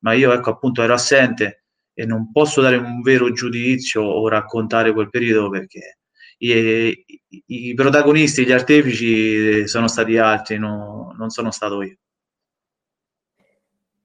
ma 0.01 0.13
io 0.13 0.33
ecco 0.33 0.51
appunto 0.51 0.83
ero 0.83 0.95
assente 0.95 1.65
e 1.93 2.07
non 2.07 2.31
posso 2.33 2.61
dare 2.61 2.77
un 2.77 3.01
vero 3.03 3.33
giudizio 3.33 4.03
o 4.03 4.29
raccontare 4.29 4.93
quel 4.93 5.11
periodo 5.11 5.49
perché 5.51 5.99
i, 6.39 7.05
i, 7.47 7.75
protagonisti, 7.75 8.45
gli 8.45 8.53
artefici 8.53 9.67
sono 9.69 9.89
stati 9.89 10.19
altri, 10.19 10.59
no, 10.59 11.15
non 11.17 11.31
sono 11.31 11.51
stato 11.51 11.83
io. 11.83 11.97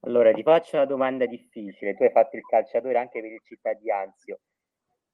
Allora, 0.01 0.31
ti 0.31 0.43
faccio 0.43 0.77
una 0.77 0.85
domanda 0.85 1.25
difficile. 1.25 1.95
Tu 1.95 2.03
hai 2.03 2.11
fatto 2.11 2.37
il 2.37 2.43
calciatore 2.43 2.97
anche 2.97 3.19
per 3.19 3.31
il 3.31 3.41
città 3.43 3.73
di 3.73 3.91
Anzio 3.91 4.39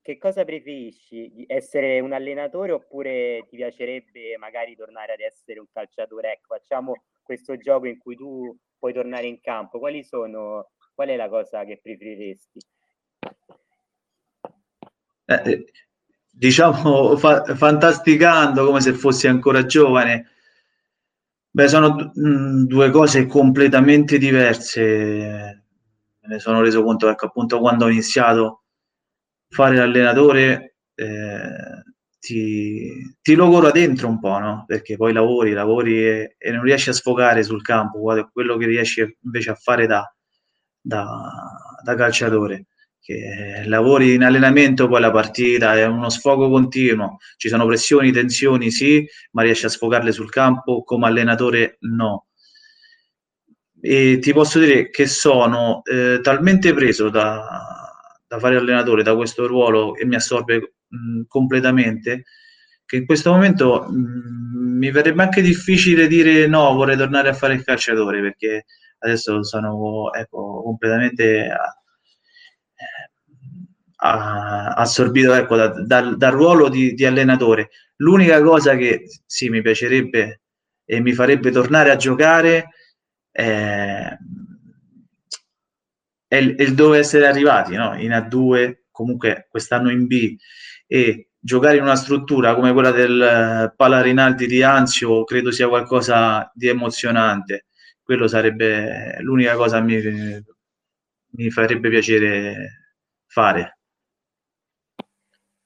che 0.05 0.19
cosa 0.19 0.45
preferisci? 0.45 1.45
Essere 1.47 1.99
un 1.99 2.13
allenatore 2.13 2.73
oppure 2.73 3.43
ti 3.49 3.55
piacerebbe 3.55 4.37
magari 4.37 4.75
tornare 4.75 5.13
ad 5.13 5.19
essere 5.19 5.59
un 5.59 5.65
calciatore? 5.73 6.33
Ecco, 6.33 6.53
facciamo 6.55 7.05
questo 7.23 7.57
gioco 7.57 7.87
in 7.87 7.97
cui 7.97 8.15
tu 8.15 8.55
puoi 8.77 8.93
tornare 8.93 9.25
in 9.25 9.41
campo. 9.41 9.79
Quali 9.79 10.03
sono, 10.03 10.69
qual 10.93 11.07
è 11.07 11.15
la 11.15 11.27
cosa 11.27 11.65
che 11.65 11.79
preferiresti? 11.81 12.59
Eh, 15.25 15.41
eh 15.43 15.65
diciamo 16.29 17.17
fa- 17.17 17.43
fantasticando 17.55 18.63
come 18.63 18.81
se 18.81 18.93
fossi 18.93 19.25
ancora 19.27 19.65
giovane. 19.65 20.29
Beh, 21.49 21.67
sono 21.67 21.89
d- 21.89 22.11
mm, 22.19 22.65
due 22.65 22.91
cose 22.91 23.25
completamente 23.25 24.19
diverse. 24.19 25.63
Me 26.19 26.27
ne 26.27 26.37
sono 26.39 26.61
reso 26.61 26.83
conto, 26.83 27.09
ecco, 27.09 27.25
appunto 27.25 27.59
quando 27.59 27.85
ho 27.85 27.89
iniziato 27.89 28.64
fare 29.55 29.77
l'allenatore 29.77 30.75
eh, 30.95 31.83
ti, 32.19 33.15
ti, 33.21 33.35
logora 33.35 33.71
dentro 33.71 34.09
un 34.09 34.19
po', 34.19 34.37
no? 34.37 34.65
Perché 34.67 34.97
poi 34.97 35.13
lavori, 35.13 35.53
lavori 35.53 36.05
e, 36.05 36.35
e 36.37 36.51
non 36.51 36.63
riesci 36.63 36.89
a 36.89 36.93
sfogare 36.93 37.41
sul 37.41 37.61
campo 37.61 37.99
quello 38.33 38.57
che 38.57 38.65
riesci 38.65 39.17
invece 39.23 39.51
a 39.51 39.55
fare 39.55 39.87
da, 39.87 40.13
da, 40.81 41.05
da 41.81 41.95
calciatore 41.95 42.65
che 42.99 43.63
lavori 43.67 44.15
in 44.15 44.23
allenamento, 44.23 44.87
poi 44.87 44.99
la 44.99 45.11
partita 45.11 45.77
è 45.77 45.85
uno 45.85 46.09
sfogo 46.09 46.49
continuo, 46.49 47.17
ci 47.37 47.49
sono 47.49 47.67
pressioni, 47.67 48.11
tensioni, 48.11 48.71
sì, 48.71 49.07
ma 49.33 49.43
riesci 49.43 49.67
a 49.67 49.69
sfogarle 49.69 50.11
sul 50.11 50.31
campo, 50.31 50.83
come 50.83 51.05
allenatore 51.05 51.77
no. 51.81 52.25
E 53.79 54.17
ti 54.19 54.33
posso 54.33 54.57
dire 54.57 54.89
che 54.89 55.05
sono 55.05 55.83
eh, 55.83 56.19
talmente 56.23 56.73
preso 56.73 57.09
da, 57.09 57.84
da, 58.35 58.39
fare 58.39 58.55
allenatore, 58.57 59.03
da 59.03 59.15
questo 59.15 59.47
ruolo 59.47 59.95
e 59.95 60.05
mi 60.05 60.15
assorbe 60.15 60.75
mh, 60.87 61.23
completamente, 61.27 62.23
che 62.85 62.97
in 62.97 63.05
questo 63.05 63.31
momento 63.31 63.87
mh, 63.89 64.77
mi 64.77 64.91
verrebbe 64.91 65.23
anche 65.23 65.41
difficile 65.41 66.07
dire 66.07 66.47
no, 66.47 66.73
vorrei 66.73 66.97
tornare 66.97 67.29
a 67.29 67.33
fare 67.33 67.53
il 67.55 67.63
calciatore, 67.63 68.21
perché 68.21 68.65
adesso 68.99 69.43
sono 69.43 70.13
ecco, 70.13 70.61
completamente... 70.63 71.49
A, 71.49 71.79
assorbito 74.75 75.33
ecco, 75.33 75.55
da, 75.55 75.67
da, 75.69 76.01
dal 76.15 76.31
ruolo 76.31 76.69
di, 76.69 76.93
di, 76.93 77.05
allenatore. 77.05 77.69
L'unica 77.97 78.41
cosa 78.43 78.75
che 78.75 79.05
sì, 79.25 79.49
mi 79.49 79.61
piacerebbe 79.61 80.41
e 80.85 80.99
mi 80.99 81.13
farebbe 81.13 81.49
tornare 81.49 81.89
a 81.89 81.95
giocare 81.95 82.69
è, 83.31 84.15
è, 86.35 86.61
il, 86.61 86.75
dove 86.75 86.99
essere 86.99 87.27
arrivati 87.27 87.75
no? 87.75 87.99
in 87.99 88.11
A2, 88.11 88.83
comunque 88.91 89.47
quest'anno 89.49 89.91
in 89.91 90.07
B 90.07 90.35
e 90.87 91.29
giocare 91.39 91.77
in 91.77 91.83
una 91.83 91.95
struttura 91.95 92.55
come 92.55 92.73
quella 92.73 92.91
del 92.91 93.73
Pala 93.75 94.01
Rinaldi 94.01 94.47
di 94.47 94.63
Anzio 94.63 95.23
credo 95.23 95.51
sia 95.51 95.67
qualcosa 95.67 96.49
di 96.53 96.67
emozionante. 96.67 97.65
Quello 98.01 98.27
sarebbe 98.27 99.17
l'unica 99.21 99.55
cosa 99.55 99.79
mi, 99.79 99.99
mi 101.31 101.49
farebbe 101.49 101.89
piacere 101.89 102.93
fare. 103.25 103.79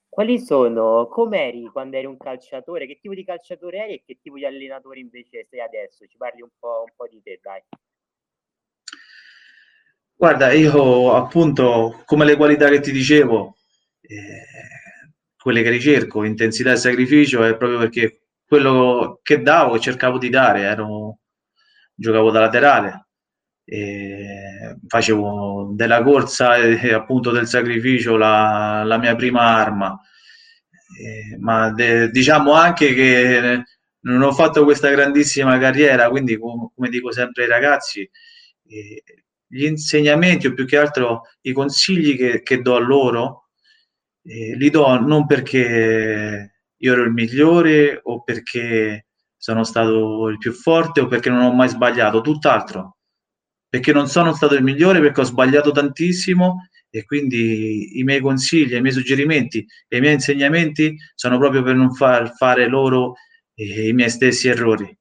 Quali 0.10 0.40
sono, 0.40 1.08
com'eri 1.08 1.70
quando 1.72 1.96
eri 1.96 2.06
un 2.06 2.18
calciatore? 2.18 2.86
Che 2.88 3.00
tipo 3.00 3.14
di 3.14 3.24
calciatore 3.24 3.78
eri 3.78 3.94
e 3.94 4.04
che 4.06 4.20
tipo 4.22 4.36
di 4.36 4.46
allenatore 4.46 5.00
invece 5.00 5.46
sei 5.50 5.62
adesso? 5.62 6.06
Ci 6.06 6.18
parli 6.18 6.42
un 6.42 6.50
po', 6.60 6.84
un 6.86 6.94
po 6.94 7.08
di 7.08 7.22
te, 7.22 7.40
dai. 7.42 7.62
Guarda, 10.20 10.52
io 10.52 11.16
appunto, 11.16 12.02
come 12.04 12.26
le 12.26 12.36
qualità 12.36 12.68
che 12.68 12.82
ti 12.82 12.92
dicevo, 12.92 13.56
eh, 14.02 15.14
quelle 15.38 15.62
che 15.64 15.70
ricerco, 15.70 16.26
intensità 16.26 16.74
e 16.74 16.76
sacrificio, 16.76 17.42
è 17.46 17.56
proprio 17.56 17.80
perché 17.80 18.24
quello 18.46 19.22
che 19.24 19.42
davo 19.42 19.76
e 19.76 19.80
cercavo 19.80 20.18
di 20.18 20.30
dare, 20.30 20.64
ero, 20.64 21.20
giocavo 21.96 22.32
da 22.32 22.42
laterale, 22.42 23.08
facevo 24.88 25.72
della 25.76 26.04
corsa 26.04 26.58
e 26.58 26.94
appunto 26.94 27.32
del 27.32 27.48
sacrificio 27.48 28.18
la, 28.18 28.84
la 28.84 28.98
mia 28.98 29.16
prima 29.16 29.42
arma. 29.44 29.98
Eh, 31.02 31.38
ma 31.40 31.72
de, 31.72 32.10
diciamo 32.10 32.52
anche 32.52 32.94
che 32.94 33.64
non 34.02 34.22
ho 34.22 34.34
fatto 34.34 34.66
questa 34.66 34.90
grandissima 34.90 35.58
carriera, 35.60 36.10
quindi 36.10 36.38
com, 36.38 36.70
come 36.76 36.90
dico 36.90 37.10
sempre 37.14 37.44
ai 37.44 37.50
ragazzi, 37.50 38.02
eh, 38.68 39.04
gli 39.50 39.65
insegnamenti 39.65 40.48
o 40.48 40.53
più 40.53 40.65
che 40.65 40.77
altro 40.77 41.24
i 41.41 41.51
consigli 41.53 42.15
che, 42.15 42.41
che 42.44 42.62
do 42.62 42.75
a 42.75 42.79
loro, 42.79 43.50
eh, 44.24 44.56
li 44.56 44.70
do 44.70 45.00
non 45.00 45.25
perché 45.25 46.53
io 46.75 46.94
ero 46.94 47.03
il 47.03 47.12
migliore 47.12 48.00
o 48.03 48.24
perché 48.24 49.08
sono 49.36 49.63
stato 49.63 50.27
il 50.27 50.38
più 50.38 50.53
forte 50.53 51.01
o 51.01 51.08
perché 51.08 51.29
non 51.29 51.41
ho 51.41 51.53
mai 51.53 51.70
sbagliato, 51.70 52.22
tutt'altro 52.22 52.98
perché 53.70 53.94
non 53.94 54.07
sono 54.07 54.33
stato 54.33 54.55
il 54.55 54.64
migliore, 54.64 55.00
perché 55.00 55.22
ho 55.22 55.25
sbagliato 55.25 55.72
tantissimo 55.72 56.68
e 56.90 57.05
quindi 57.05 58.00
i 58.00 58.03
miei 58.03 58.20
consigli, 58.20 58.74
i 58.74 58.81
miei 58.81 58.94
suggerimenti 58.94 59.66
e 59.88 59.98
i 59.98 60.00
miei 60.00 60.16
insegnamenti 60.16 60.98
sono 61.14 61.38
proprio 61.38 61.62
per 61.62 61.75
non 61.75 61.94
far 61.94 62.35
fare 62.35 62.68
loro 62.68 63.14
eh, 63.53 63.90
i 63.90 63.94
miei 63.94 64.09
stessi 64.09 64.48
errori. 64.48 64.98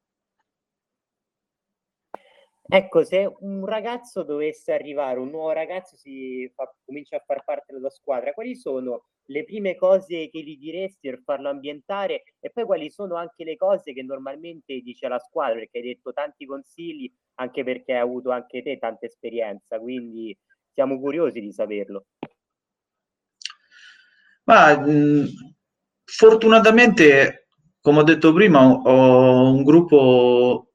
Ecco, 2.71 3.03
se 3.03 3.27
un 3.39 3.65
ragazzo 3.65 4.21
dovesse 4.21 4.71
arrivare, 4.71 5.17
un 5.17 5.31
nuovo 5.31 5.51
ragazzo 5.51 5.95
si 5.95 6.47
fa, 6.53 6.71
comincia 6.85 7.15
a 7.15 7.23
far 7.25 7.43
parte 7.43 7.73
della 7.73 7.89
squadra, 7.89 8.31
quali 8.31 8.55
sono 8.55 9.05
le 9.25 9.43
prime 9.43 9.75
cose 9.75 10.29
che 10.29 10.41
gli 10.41 10.55
diresti 10.55 11.09
per 11.09 11.19
farlo 11.23 11.49
ambientare 11.49 12.21
e 12.39 12.51
poi 12.51 12.65
quali 12.65 12.91
sono 12.91 13.15
anche 13.15 13.43
le 13.43 13.55
cose 13.55 13.91
che 13.91 14.03
normalmente 14.03 14.81
dice 14.81 15.07
la 15.07 15.17
squadra, 15.17 15.55
perché 15.55 15.79
hai 15.79 15.83
detto 15.83 16.13
tanti 16.13 16.45
consigli, 16.45 17.11
anche 17.39 17.63
perché 17.63 17.93
hai 17.93 18.01
avuto 18.01 18.29
anche 18.29 18.61
te 18.61 18.77
tanta 18.77 19.07
esperienza, 19.07 19.79
quindi 19.79 20.37
siamo 20.71 20.99
curiosi 20.99 21.41
di 21.41 21.51
saperlo. 21.51 22.05
Ma 24.43 24.77
mh, 24.77 25.25
fortunatamente, 26.03 27.47
come 27.81 27.99
ho 27.99 28.03
detto 28.03 28.31
prima, 28.31 28.63
ho 28.63 29.51
un 29.53 29.63
gruppo 29.63 30.68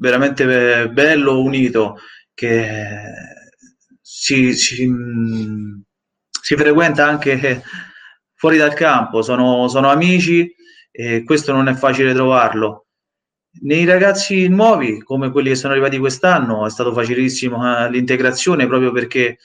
veramente 0.00 0.88
bello, 0.88 1.40
unito, 1.40 1.98
che 2.34 2.88
si, 4.00 4.54
si, 4.54 4.90
si 6.42 6.56
frequenta 6.56 7.06
anche 7.06 7.62
fuori 8.34 8.56
dal 8.56 8.74
campo, 8.74 9.22
sono, 9.22 9.68
sono 9.68 9.90
amici 9.90 10.52
e 10.90 11.22
questo 11.22 11.52
non 11.52 11.68
è 11.68 11.74
facile 11.74 12.14
trovarlo. 12.14 12.86
Nei 13.62 13.84
ragazzi 13.84 14.48
nuovi, 14.48 15.02
come 15.02 15.30
quelli 15.30 15.50
che 15.50 15.56
sono 15.56 15.72
arrivati 15.72 15.98
quest'anno, 15.98 16.66
è 16.66 16.70
stato 16.70 16.92
facilissimo 16.92 17.84
eh, 17.84 17.90
l'integrazione 17.90 18.66
proprio 18.66 18.92
perché 18.92 19.38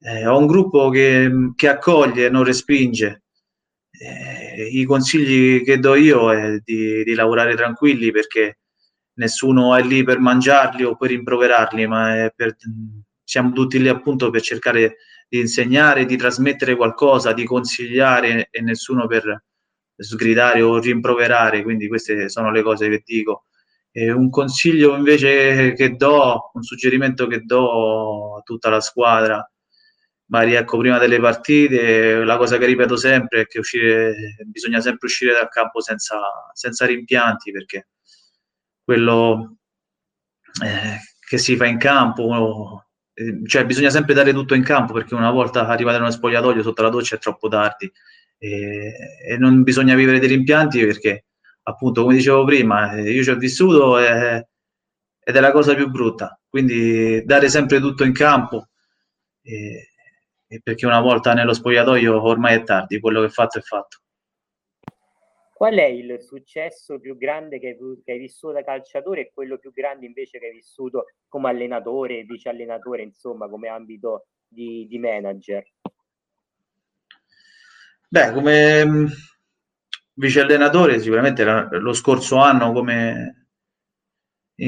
eh, 0.00 0.26
ho 0.26 0.36
un 0.36 0.46
gruppo 0.46 0.90
che, 0.90 1.30
che 1.54 1.68
accoglie, 1.68 2.28
non 2.28 2.44
respinge. 2.44 3.22
Eh, 3.90 4.68
I 4.72 4.84
consigli 4.84 5.62
che 5.64 5.78
do 5.78 5.94
io 5.94 6.32
è 6.32 6.58
di, 6.62 7.02
di 7.02 7.14
lavorare 7.14 7.54
tranquilli 7.54 8.10
perché 8.10 8.58
nessuno 9.16 9.74
è 9.74 9.82
lì 9.82 10.02
per 10.02 10.18
mangiarli 10.18 10.84
o 10.84 10.96
per 10.96 11.10
rimproverarli, 11.10 11.86
ma 11.86 12.30
per, 12.34 12.56
siamo 13.22 13.52
tutti 13.52 13.80
lì 13.80 13.88
appunto 13.88 14.30
per 14.30 14.40
cercare 14.40 14.96
di 15.28 15.40
insegnare, 15.40 16.06
di 16.06 16.16
trasmettere 16.16 16.76
qualcosa, 16.76 17.32
di 17.32 17.44
consigliare 17.44 18.48
e 18.50 18.60
nessuno 18.62 19.06
per 19.06 19.44
sgridare 19.96 20.62
o 20.62 20.78
rimproverare, 20.78 21.62
quindi 21.62 21.88
queste 21.88 22.28
sono 22.28 22.50
le 22.50 22.62
cose 22.62 22.88
che 22.88 23.02
dico. 23.04 23.46
E 23.90 24.12
un 24.12 24.28
consiglio 24.30 24.94
invece 24.94 25.72
che 25.72 25.96
do, 25.96 26.50
un 26.52 26.62
suggerimento 26.62 27.26
che 27.26 27.40
do 27.44 28.36
a 28.36 28.42
tutta 28.42 28.68
la 28.68 28.80
squadra, 28.80 29.50
magari 30.26 30.54
ecco 30.54 30.78
prima 30.78 30.98
delle 30.98 31.18
partite, 31.18 32.22
la 32.24 32.36
cosa 32.36 32.58
che 32.58 32.66
ripeto 32.66 32.96
sempre 32.96 33.42
è 33.42 33.46
che 33.46 33.58
uscire, 33.58 34.36
bisogna 34.44 34.80
sempre 34.80 35.06
uscire 35.06 35.32
dal 35.32 35.48
campo 35.48 35.80
senza, 35.80 36.20
senza 36.52 36.84
rimpianti 36.84 37.50
perché 37.52 37.88
quello 38.86 39.56
eh, 40.64 41.00
che 41.18 41.38
si 41.38 41.56
fa 41.56 41.66
in 41.66 41.76
campo, 41.76 42.84
eh, 43.12 43.42
cioè 43.44 43.66
bisogna 43.66 43.90
sempre 43.90 44.14
dare 44.14 44.32
tutto 44.32 44.54
in 44.54 44.62
campo 44.62 44.92
perché 44.92 45.14
una 45.16 45.32
volta 45.32 45.66
arrivati 45.66 45.98
nello 45.98 46.12
spogliatoio 46.12 46.62
sotto 46.62 46.82
la 46.82 46.88
doccia 46.88 47.16
è 47.16 47.18
troppo 47.18 47.48
tardi. 47.48 47.90
E, 48.38 48.92
e 49.28 49.36
non 49.38 49.64
bisogna 49.64 49.94
vivere 49.96 50.20
dei 50.20 50.28
rimpianti 50.28 50.84
perché 50.84 51.24
appunto 51.64 52.02
come 52.02 52.14
dicevo 52.14 52.44
prima 52.44 52.92
eh, 52.92 53.10
io 53.10 53.22
ci 53.24 53.30
ho 53.30 53.36
vissuto 53.36 53.98
e, 53.98 54.48
ed 55.18 55.36
è 55.36 55.40
la 55.40 55.50
cosa 55.50 55.74
più 55.74 55.90
brutta. 55.90 56.38
Quindi 56.48 57.24
dare 57.24 57.48
sempre 57.48 57.80
tutto 57.80 58.04
in 58.04 58.12
campo 58.12 58.68
e 59.42 60.60
perché 60.62 60.86
una 60.86 61.00
volta 61.00 61.34
nello 61.34 61.52
spogliatoio 61.54 62.22
ormai 62.22 62.56
è 62.56 62.62
tardi 62.62 63.00
quello 63.00 63.20
che 63.20 63.26
è 63.26 63.30
fatto 63.30 63.58
è 63.58 63.62
fatto 63.62 63.98
Qual 65.56 65.74
è 65.74 65.86
il 65.86 66.20
successo 66.20 67.00
più 67.00 67.16
grande 67.16 67.58
che 67.58 67.68
hai, 67.68 68.02
che 68.04 68.12
hai, 68.12 68.18
vissuto 68.18 68.52
da 68.52 68.62
calciatore 68.62 69.22
e 69.22 69.30
quello 69.32 69.56
più 69.56 69.72
grande 69.72 70.04
invece 70.04 70.38
che 70.38 70.48
hai 70.48 70.52
vissuto 70.52 71.06
come 71.28 71.48
allenatore, 71.48 72.24
vice 72.24 72.50
allenatore, 72.50 73.00
insomma, 73.00 73.48
come 73.48 73.68
ambito 73.68 74.26
di, 74.46 74.86
di 74.86 74.98
manager? 74.98 75.64
Beh, 78.06 78.32
come 78.32 78.84
mm, 78.84 79.06
vice 80.16 80.40
allenatore 80.40 81.00
sicuramente 81.00 81.42
lo 81.42 81.94
scorso 81.94 82.36
anno 82.36 82.72
come 82.72 83.46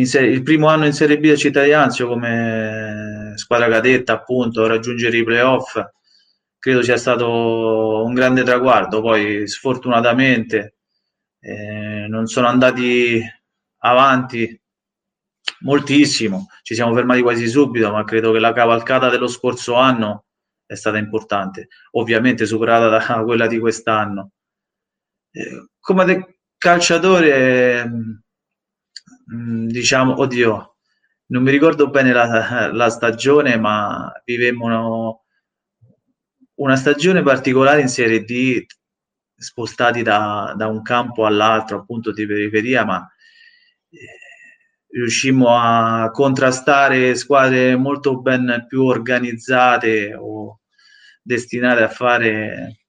serie, 0.04 0.30
il 0.30 0.42
primo 0.42 0.68
anno 0.68 0.86
in 0.86 0.94
Serie 0.94 1.18
B 1.18 1.26
del 1.26 1.36
Cittadinanzio 1.36 2.08
come 2.08 3.34
squadra 3.34 3.68
cadetta 3.68 4.14
appunto 4.14 4.66
raggiungere 4.66 5.18
i 5.18 5.22
playoff 5.22 5.78
credo 6.58 6.82
sia 6.82 6.96
stato 6.96 8.02
un 8.04 8.14
grande 8.14 8.42
traguardo 8.42 9.02
poi 9.02 9.46
sfortunatamente 9.46 10.77
eh, 11.40 12.06
non 12.08 12.26
sono 12.26 12.48
andati 12.48 13.20
avanti 13.78 14.60
moltissimo, 15.60 16.48
ci 16.62 16.74
siamo 16.74 16.94
fermati 16.94 17.22
quasi 17.22 17.48
subito, 17.48 17.90
ma 17.90 18.04
credo 18.04 18.32
che 18.32 18.38
la 18.38 18.52
cavalcata 18.52 19.08
dello 19.08 19.28
scorso 19.28 19.74
anno 19.74 20.26
è 20.66 20.74
stata 20.74 20.98
importante, 20.98 21.68
ovviamente 21.92 22.46
superata 22.46 22.88
da 22.88 23.22
quella 23.24 23.46
di 23.46 23.58
quest'anno. 23.58 24.32
Eh, 25.30 25.68
come 25.80 26.40
calciatore, 26.56 27.86
mm, 29.32 29.66
diciamo, 29.68 30.20
oddio, 30.20 30.76
non 31.26 31.42
mi 31.42 31.50
ricordo 31.50 31.90
bene 31.90 32.12
la, 32.12 32.70
la 32.72 32.90
stagione, 32.90 33.56
ma 33.56 34.10
vivemmo 34.24 35.24
una 36.54 36.76
stagione 36.76 37.22
particolare 37.22 37.80
in 37.80 37.88
Serie 37.88 38.24
D, 38.24 38.64
spostati 39.38 40.02
da, 40.02 40.52
da 40.56 40.66
un 40.66 40.82
campo 40.82 41.24
all'altro, 41.24 41.78
appunto 41.78 42.12
di 42.12 42.26
periferia, 42.26 42.84
ma 42.84 43.08
eh, 43.90 43.98
riuscimmo 44.90 45.48
a 45.50 46.10
contrastare 46.10 47.14
squadre 47.14 47.76
molto 47.76 48.20
ben 48.20 48.66
più 48.68 48.82
organizzate 48.82 50.14
o 50.14 50.60
destinate 51.22 51.82
a 51.82 51.88
fare 51.88 52.80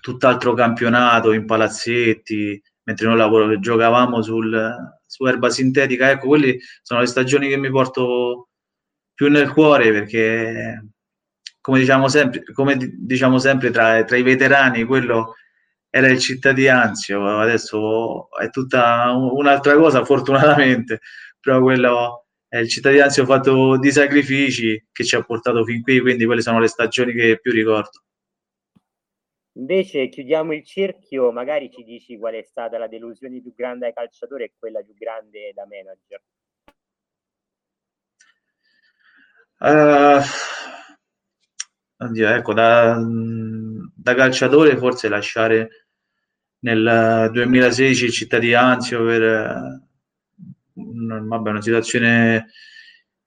tutt'altro 0.00 0.54
campionato 0.54 1.32
in 1.32 1.46
palazzetti, 1.46 2.60
mentre 2.82 3.06
noi 3.06 3.16
lavoro, 3.16 3.58
giocavamo 3.58 4.22
sul, 4.22 4.76
su 5.06 5.26
erba 5.26 5.50
sintetica. 5.50 6.10
Ecco, 6.10 6.28
quelle 6.28 6.58
sono 6.82 7.00
le 7.00 7.06
stagioni 7.06 7.48
che 7.48 7.56
mi 7.56 7.70
porto 7.70 8.48
più 9.14 9.28
nel 9.28 9.52
cuore 9.52 9.92
perché, 9.92 10.88
come 11.60 11.78
diciamo 11.78 12.08
sempre, 12.08 12.42
come 12.52 12.76
diciamo 12.78 13.38
sempre 13.38 13.70
tra, 13.70 14.02
tra 14.04 14.16
i 14.16 14.22
veterani, 14.22 14.84
quello 14.84 15.34
era 15.90 16.08
il 16.08 16.18
cittadinanzio, 16.20 17.38
adesso 17.38 18.30
è 18.38 18.48
tutta 18.50 19.12
un'altra 19.12 19.74
cosa, 19.74 20.04
fortunatamente, 20.04 21.00
però 21.40 21.60
quello 21.60 22.26
è 22.46 22.58
il 22.58 22.68
cittadinanzio 22.68 23.24
fatto 23.24 23.76
di 23.76 23.90
sacrifici 23.90 24.86
che 24.92 25.04
ci 25.04 25.16
ha 25.16 25.22
portato 25.22 25.64
fin 25.64 25.82
qui, 25.82 26.00
quindi 26.00 26.24
quelle 26.24 26.42
sono 26.42 26.60
le 26.60 26.68
stagioni 26.68 27.12
che 27.12 27.38
più 27.40 27.50
ricordo. 27.50 28.02
Invece 29.54 30.08
chiudiamo 30.08 30.54
il 30.54 30.64
cerchio, 30.64 31.32
magari 31.32 31.70
ci 31.70 31.82
dici 31.82 32.16
qual 32.16 32.34
è 32.34 32.42
stata 32.42 32.78
la 32.78 32.86
delusione 32.86 33.40
più 33.40 33.52
grande 33.54 33.86
ai 33.86 33.92
calciatori 33.92 34.44
e 34.44 34.52
quella 34.56 34.80
più 34.80 34.94
grande 34.94 35.52
da 35.52 35.66
manager. 35.66 36.22
Uh, 39.58 40.22
oddio, 41.98 42.28
ecco, 42.28 42.54
da, 42.54 42.96
da, 44.02 44.14
calciatore 44.14 44.76
forse 44.76 45.08
lasciare 45.08 45.86
nel 46.60 47.30
2016 47.32 48.04
il 48.04 48.12
città 48.12 48.38
di 48.38 48.54
Anzio 48.54 49.04
per 49.04 49.82
vabbè, 50.74 51.50
una 51.50 51.62
situazione 51.62 52.36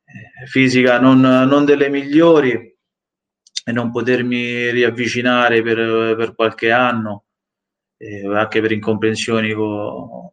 eh, 0.05 0.45
fisica 0.47 0.99
non, 0.99 1.19
non 1.21 1.65
delle 1.65 1.89
migliori 1.89 2.51
e 3.65 3.71
non 3.71 3.91
potermi 3.91 4.69
riavvicinare 4.71 5.61
per, 5.61 6.15
per 6.15 6.35
qualche 6.35 6.71
anno, 6.71 7.25
eh, 7.97 8.27
anche 8.27 8.61
per 8.61 8.71
incomprensioni 8.71 9.53
con, 9.53 10.29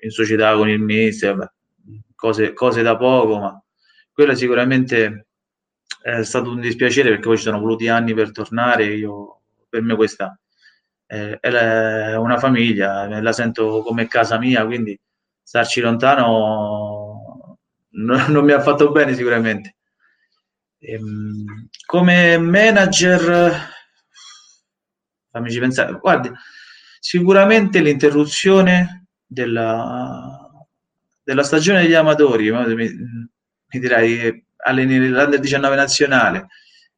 in 0.00 0.10
società 0.10 0.54
con 0.54 0.68
il 0.68 0.80
mister, 0.80 1.52
cose, 2.14 2.52
cose 2.52 2.82
da 2.82 2.96
poco, 2.96 3.38
ma 3.38 3.62
quello 4.12 4.34
sicuramente 4.34 5.26
è 6.02 6.22
stato 6.22 6.50
un 6.50 6.60
dispiacere 6.60 7.10
perché 7.10 7.28
poi 7.28 7.36
ci 7.36 7.44
sono 7.44 7.60
voluti 7.60 7.88
anni 7.88 8.12
per 8.12 8.32
tornare. 8.32 8.84
Io, 8.86 9.43
per 9.74 9.82
me 9.82 9.96
questa 9.96 10.38
è, 11.04 11.36
è 11.40 12.14
una 12.14 12.38
famiglia, 12.38 13.08
la 13.20 13.32
sento 13.32 13.82
come 13.82 14.06
casa 14.06 14.38
mia, 14.38 14.64
quindi 14.64 14.96
starci 15.42 15.80
lontano 15.80 17.58
non, 17.98 18.44
mi 18.44 18.52
ha 18.52 18.60
fatto 18.60 18.92
bene 18.92 19.14
sicuramente. 19.14 19.74
Ehm, 20.78 21.68
come 21.86 22.38
manager, 22.38 23.68
fammici 25.32 25.58
pensare, 25.58 25.98
guardi, 25.98 26.30
sicuramente 27.00 27.80
l'interruzione 27.80 29.06
della, 29.26 30.38
della 31.24 31.42
stagione 31.42 31.82
degli 31.82 31.94
amatori, 31.94 32.52
mi, 32.52 32.74
mi 32.76 33.80
direi 33.80 34.46
all'Under 34.58 35.40
19 35.40 35.74
nazionale, 35.74 36.46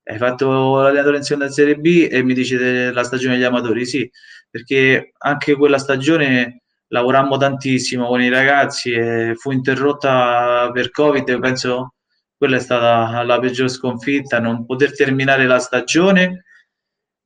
hai 0.09 0.19
fatto 0.19 0.81
l'allenatore 0.81 1.17
in 1.17 1.25
seconda 1.25 1.51
Serie 1.51 1.77
B 1.77 2.07
e 2.09 2.23
mi 2.23 2.33
dici 2.33 2.57
della 2.57 3.03
stagione 3.03 3.35
degli 3.35 3.45
amatori, 3.45 3.85
sì, 3.85 4.09
perché 4.49 5.13
anche 5.19 5.57
quella 5.57 5.79
stagione 5.79 6.63
lavorammo 6.89 7.37
tantissimo 7.37 8.07
con 8.07 8.23
i 8.23 8.29
ragazzi 8.29 8.93
e 8.93 9.35
fu 9.37 9.51
interrotta 9.51 10.71
per 10.73 10.91
Covid, 10.91 11.41
penso 11.41 11.95
quella 12.37 12.57
è 12.57 12.61
stata 12.61 13.23
la 13.25 13.41
peggior 13.41 13.69
sconfitta, 13.69 14.39
non 14.39 14.65
poter 14.65 14.95
terminare 14.95 15.47
la 15.47 15.59
stagione 15.59 16.45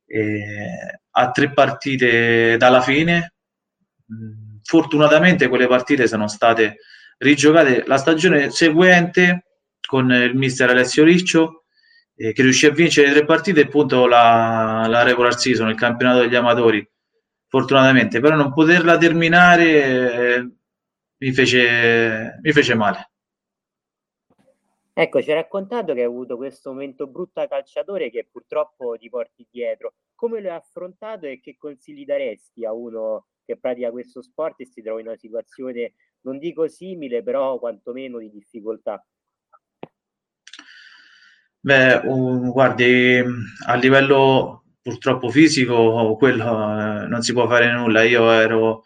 eh, 0.06 1.00
a 1.10 1.30
tre 1.32 1.52
partite 1.52 2.56
dalla 2.56 2.80
fine. 2.80 3.34
Fortunatamente 4.62 5.48
quelle 5.48 5.66
partite 5.66 6.06
sono 6.06 6.28
state 6.28 6.76
rigiocate 7.18 7.84
la 7.86 7.98
stagione 7.98 8.50
seguente 8.50 9.44
con 9.86 10.10
il 10.10 10.34
mister 10.34 10.70
Alessio 10.70 11.04
Riccio 11.04 11.59
eh, 12.20 12.32
che 12.34 12.42
riuscì 12.42 12.66
a 12.66 12.70
vincere 12.70 13.10
tre 13.12 13.24
partite 13.24 13.60
e 13.60 13.64
appunto 13.64 14.06
la, 14.06 14.84
la 14.86 15.02
regular 15.02 15.38
season, 15.38 15.70
il 15.70 15.74
campionato 15.74 16.20
degli 16.20 16.34
amatori 16.34 16.86
fortunatamente, 17.46 18.20
però 18.20 18.36
non 18.36 18.52
poterla 18.52 18.98
terminare 18.98 20.34
eh, 20.34 20.50
mi, 21.16 21.32
fece, 21.32 22.38
mi 22.42 22.52
fece 22.52 22.74
male. 22.74 23.10
Ecco, 24.92 25.22
ci 25.22 25.30
hai 25.30 25.36
raccontato 25.36 25.94
che 25.94 26.00
hai 26.00 26.06
avuto 26.06 26.36
questo 26.36 26.70
momento 26.72 27.06
brutto 27.06 27.40
a 27.40 27.48
calciatore 27.48 28.10
che 28.10 28.28
purtroppo 28.30 28.96
ti 28.98 29.08
porti 29.08 29.46
dietro. 29.50 29.94
Come 30.14 30.42
lo 30.42 30.50
hai 30.50 30.56
affrontato 30.56 31.24
e 31.24 31.40
che 31.40 31.56
consigli 31.56 32.04
daresti 32.04 32.66
a 32.66 32.72
uno 32.74 33.28
che 33.46 33.56
pratica 33.56 33.90
questo 33.90 34.20
sport 34.20 34.60
e 34.60 34.66
si 34.66 34.82
trova 34.82 35.00
in 35.00 35.06
una 35.06 35.16
situazione, 35.16 35.94
non 36.22 36.38
dico 36.38 36.68
simile, 36.68 37.22
però 37.22 37.58
quantomeno 37.58 38.18
di 38.18 38.30
difficoltà? 38.30 39.02
Beh, 41.62 42.00
guardi, 42.52 43.22
a 43.66 43.74
livello 43.74 44.64
purtroppo 44.82 45.28
fisico, 45.30 46.16
quello 46.16 46.44
eh, 47.04 47.06
non 47.06 47.20
si 47.22 47.32
può 47.34 47.46
fare 47.48 47.70
nulla. 47.72 48.02
Io 48.02 48.30
ero 48.30 48.82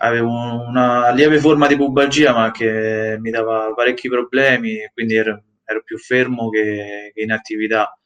avevo 0.00 0.30
una 0.66 1.10
lieve 1.12 1.38
forma 1.38 1.68
di 1.68 1.76
pubalgia 1.76 2.32
ma 2.34 2.50
che 2.50 3.16
mi 3.20 3.30
dava 3.30 3.72
parecchi 3.74 4.08
problemi 4.08 4.78
quindi 4.92 5.14
ero, 5.14 5.44
ero 5.64 5.82
più 5.84 5.96
fermo 5.98 6.48
che, 6.50 7.12
che 7.14 7.22
in 7.22 7.30
attività 7.32 7.96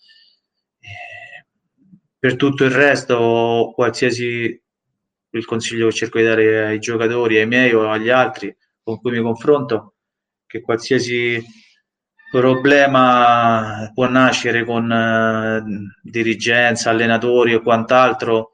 e 0.79 1.47
per 2.19 2.37
tutto 2.37 2.65
il 2.65 2.71
resto 2.71 3.73
qualsiasi 3.75 4.63
il 5.33 5.45
consiglio 5.47 5.89
che 5.89 5.95
cerco 5.95 6.19
di 6.19 6.25
dare 6.25 6.67
ai 6.67 6.79
giocatori 6.79 7.39
ai 7.39 7.47
miei 7.47 7.73
o 7.73 7.89
agli 7.91 8.11
altri 8.11 8.55
con 8.83 9.01
cui 9.01 9.13
mi 9.13 9.23
confronto 9.23 9.95
che 10.47 10.61
qualsiasi 10.61 11.43
problema 12.31 13.91
può 13.93 14.09
nascere 14.09 14.65
con 14.65 14.91
eh, 14.91 15.63
dirigenza 16.03 16.91
allenatori 16.91 17.55
o 17.55 17.63
quant'altro 17.63 18.53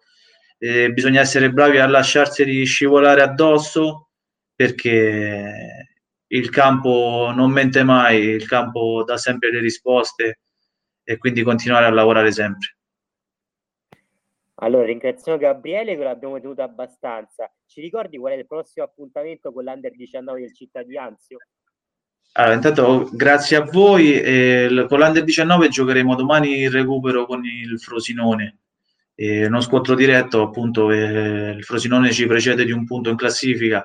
eh, 0.58 0.90
bisogna 0.92 1.20
essere 1.20 1.52
bravi 1.52 1.78
a 1.78 1.86
lasciarseli 1.86 2.64
scivolare 2.64 3.22
addosso 3.22 4.08
perché 4.54 5.88
il 6.28 6.50
campo 6.50 7.30
non 7.34 7.50
mente 7.50 7.82
mai, 7.82 8.20
il 8.20 8.46
campo 8.46 9.04
dà 9.04 9.16
sempre 9.16 9.52
le 9.52 9.60
risposte 9.60 10.40
e 11.04 11.18
quindi 11.18 11.42
continuare 11.42 11.86
a 11.86 11.90
lavorare 11.90 12.32
sempre. 12.32 12.76
Allora, 14.60 14.86
ringraziamo 14.86 15.36
Gabriele 15.36 15.96
che 15.96 16.02
l'abbiamo 16.02 16.40
tenuto 16.40 16.62
abbastanza. 16.62 17.52
Ci 17.66 17.82
ricordi 17.82 18.16
qual 18.16 18.32
è 18.32 18.36
il 18.36 18.46
prossimo 18.46 18.86
appuntamento 18.86 19.52
con 19.52 19.64
l'Under 19.64 19.92
19 19.94 20.40
del 20.40 20.54
Città 20.54 20.82
di 20.82 20.96
Anzio? 20.96 21.38
Allora, 22.32 22.54
intanto 22.54 23.08
grazie 23.12 23.56
a 23.56 23.62
voi. 23.62 24.20
Eh, 24.20 24.86
con 24.88 24.98
l'Under 24.98 25.24
19 25.24 25.68
giocheremo 25.68 26.14
domani 26.14 26.60
il 26.60 26.70
recupero 26.70 27.26
con 27.26 27.44
il 27.44 27.78
Frosinone 27.80 28.58
e 29.14 29.46
uno 29.46 29.62
scontro 29.62 29.94
diretto, 29.94 30.42
appunto, 30.42 30.90
eh, 30.90 31.54
il 31.56 31.64
Frosinone 31.64 32.12
ci 32.12 32.26
precede 32.26 32.64
di 32.64 32.72
un 32.72 32.84
punto 32.84 33.08
in 33.08 33.16
classifica. 33.16 33.84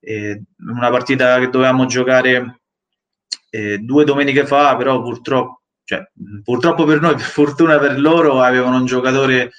Eh, 0.00 0.42
una 0.58 0.90
partita 0.90 1.38
che 1.38 1.48
dovevamo 1.50 1.84
giocare 1.86 2.60
eh, 3.50 3.78
due 3.78 4.04
domeniche 4.04 4.46
fa, 4.46 4.74
però 4.76 5.02
purtroppo, 5.02 5.62
cioè, 5.84 6.02
purtroppo 6.42 6.84
per 6.84 7.00
noi, 7.00 7.14
per 7.16 7.24
fortuna 7.24 7.78
per 7.78 8.00
loro, 8.00 8.40
avevano 8.40 8.76
un 8.76 8.86
giocatore 8.86 9.50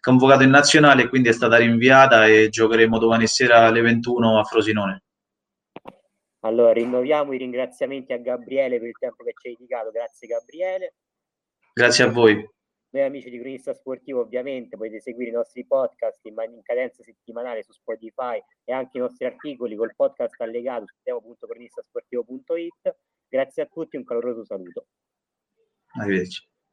convocato 0.00 0.42
in 0.42 0.50
nazionale 0.50 1.08
quindi 1.08 1.30
è 1.30 1.32
stata 1.32 1.56
rinviata 1.56 2.26
e 2.26 2.50
giocheremo 2.50 2.98
domani 2.98 3.26
sera 3.26 3.66
alle 3.66 3.80
21 3.80 4.38
a 4.38 4.44
Frosinone. 4.44 5.02
Allora, 6.44 6.72
rinnoviamo 6.72 7.32
i 7.32 7.38
ringraziamenti 7.38 8.12
a 8.12 8.18
Gabriele 8.18 8.78
per 8.78 8.88
il 8.88 8.98
tempo 8.98 9.24
che 9.24 9.32
ci 9.40 9.48
hai 9.48 9.54
dedicato. 9.54 9.90
Grazie 9.90 10.28
Gabriele. 10.28 10.94
Grazie 11.72 12.04
a 12.04 12.10
voi. 12.10 12.46
Noi 12.90 13.02
amici 13.02 13.30
di 13.30 13.40
Cronista 13.40 13.74
Sportivo 13.74 14.20
ovviamente 14.20 14.76
potete 14.76 15.00
seguire 15.00 15.30
i 15.30 15.34
nostri 15.34 15.66
podcast 15.66 16.24
in, 16.26 16.34
in 16.46 16.62
cadenza 16.62 17.02
settimanale 17.02 17.64
su 17.64 17.72
Spotify 17.72 18.40
e 18.62 18.72
anche 18.72 18.98
i 18.98 19.00
nostri 19.00 19.24
articoli 19.24 19.74
col 19.74 19.94
podcast 19.96 20.40
allegato 20.42 20.86
su 20.86 20.94
demo.cronistasportivo.it. 21.02 22.96
Grazie 23.26 23.62
a 23.62 23.66
tutti, 23.66 23.96
un 23.96 24.04
caloroso 24.04 24.44
saluto. 24.44 24.86
Arrivederci. 25.94 26.46